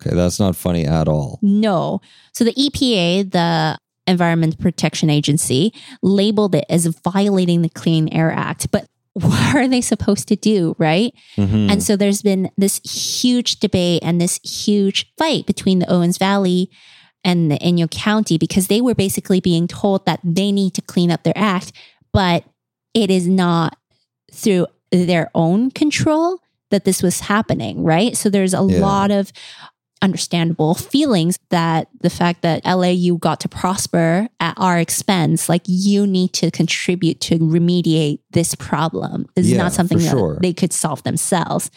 [0.00, 1.38] Okay, that's not funny at all.
[1.42, 2.00] No.
[2.32, 8.70] So the EPA, the Environment Protection Agency, labeled it as violating the Clean Air Act.
[8.70, 11.12] But what are they supposed to do, right?
[11.36, 11.70] Mhm.
[11.70, 16.70] And so there's been this huge debate and this huge fight between the Owens Valley
[17.22, 21.10] and the Inyo County because they were basically being told that they need to clean
[21.10, 21.72] up their act,
[22.12, 22.44] but
[22.94, 23.76] it is not
[24.32, 26.38] through their own control
[26.70, 28.16] that this was happening, right?
[28.16, 28.80] So there's a Yeah.
[28.80, 29.32] lot of
[30.00, 36.06] understandable feelings that the fact that LAU got to prosper at our expense, like you
[36.06, 39.26] need to contribute to remediate this problem.
[39.36, 40.38] This is not something that sure.
[40.42, 41.70] they could solve themselves.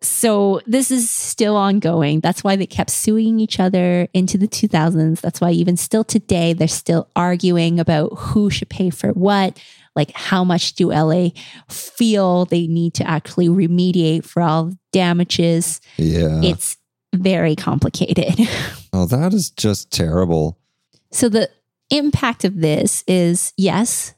[0.00, 2.20] So this is still ongoing.
[2.20, 5.20] That's why they kept suing each other into the 2000s.
[5.20, 9.58] That's why even still today, they're still arguing about who should pay for what.
[9.96, 11.28] Like, how much do LA
[11.68, 15.80] feel they need to actually remediate for all the damages?
[15.96, 16.40] yeah.
[16.42, 16.76] It's
[17.14, 18.34] very complicated.
[18.92, 20.58] oh, that is just terrible.
[21.12, 21.48] So the
[21.90, 24.14] impact of this is yes,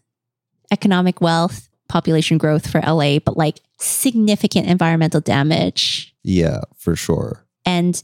[0.71, 7.45] economic wealth, population growth for LA, but like significant environmental damage Yeah, for sure.
[7.67, 8.03] and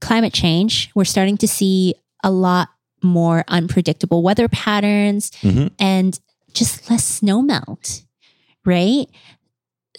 [0.00, 0.90] climate change.
[0.96, 1.94] We're starting to see
[2.24, 2.68] a lot
[3.02, 5.70] more unpredictable weather patterns Mhm.
[5.78, 6.18] and
[6.54, 8.02] just less snow melt,
[8.64, 9.06] right?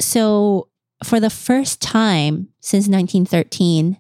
[0.02, 0.70] So,
[1.04, 3.98] for the first time since 1913,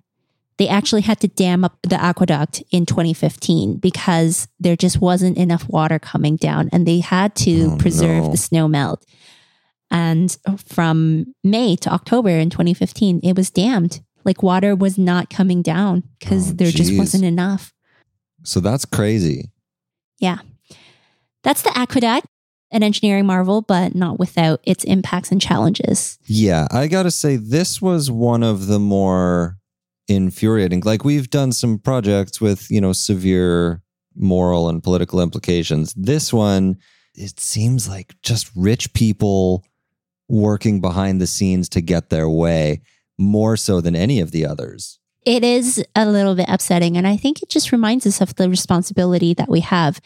[0.58, 5.68] they actually had to dam up the aqueduct in 2015 because there just wasn't enough
[5.68, 8.32] water coming down and they had to Oh, preserve no.
[8.32, 9.04] the snow melt.
[9.91, 10.36] And
[10.66, 14.01] from May to October in 2015, it was dammed.
[14.24, 17.74] Like water was not coming down because Oh, there just wasn't enough.
[18.43, 19.51] So that's crazy.
[20.20, 20.38] Yeah.
[21.43, 22.26] That's the aqueduct,
[22.74, 26.17] an engineering marvel, but not without its impacts and challenges.
[26.26, 29.57] Yeah, I got to say, this was one of the more
[30.07, 30.82] infuriating.
[30.84, 33.82] Like, we've done some projects with, you know, severe
[34.15, 35.93] moral and political implications.
[35.95, 36.78] This one,
[37.15, 39.63] it seems like just rich people
[40.28, 42.82] working behind the scenes to get their way
[43.17, 44.99] more so than any of the others.
[45.26, 46.97] It is a little bit upsetting.
[46.97, 50.01] And I think it just reminds us of the responsibility that we have.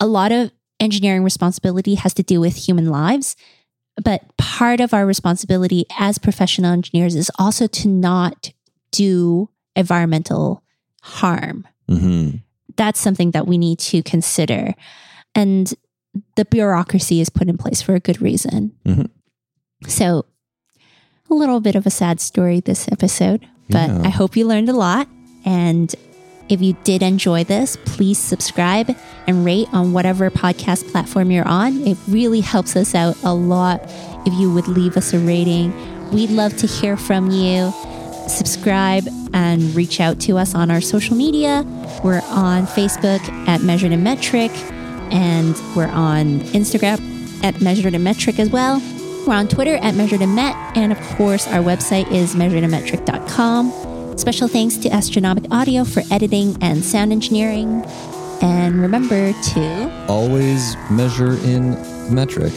[0.00, 0.50] A lot of
[0.82, 3.36] engineering responsibility has to do with human lives.
[4.02, 8.52] But part of our responsibility as professional engineers is also to not
[8.90, 10.62] do environmental
[11.02, 11.66] harm.
[11.88, 12.30] hmm
[12.76, 14.74] That's something that we need to consider.
[15.34, 15.72] And
[16.36, 18.72] the bureaucracy is put in place for a good reason.
[18.86, 19.08] Mhm.
[19.86, 20.24] So,
[21.30, 24.02] a little bit of a sad story this episode, but Yeah.
[24.04, 25.08] I hope you learned a lot.
[25.44, 25.94] And
[26.48, 28.94] if you did enjoy this, please subscribe
[29.26, 31.86] and rate on whatever podcast platform you're on.
[31.86, 33.80] It really helps us out a lot
[34.26, 35.72] if you would leave us a rating.
[36.10, 37.72] We'd love to hear from you.
[38.28, 41.64] Subscribe and reach out to us on our social media.
[42.04, 44.50] We're on Facebook at Measured in Metric,
[45.10, 47.00] and we're on Instagram
[47.42, 48.80] at Measured in Metric as well.
[49.26, 53.91] We're on Twitter at Measured in Met, and of course, our website is measuredinmetric.com.
[54.16, 57.82] Special thanks to Astronomic Audio for editing and sound engineering.
[58.40, 61.72] And remember to Always measure in
[62.14, 62.52] metric.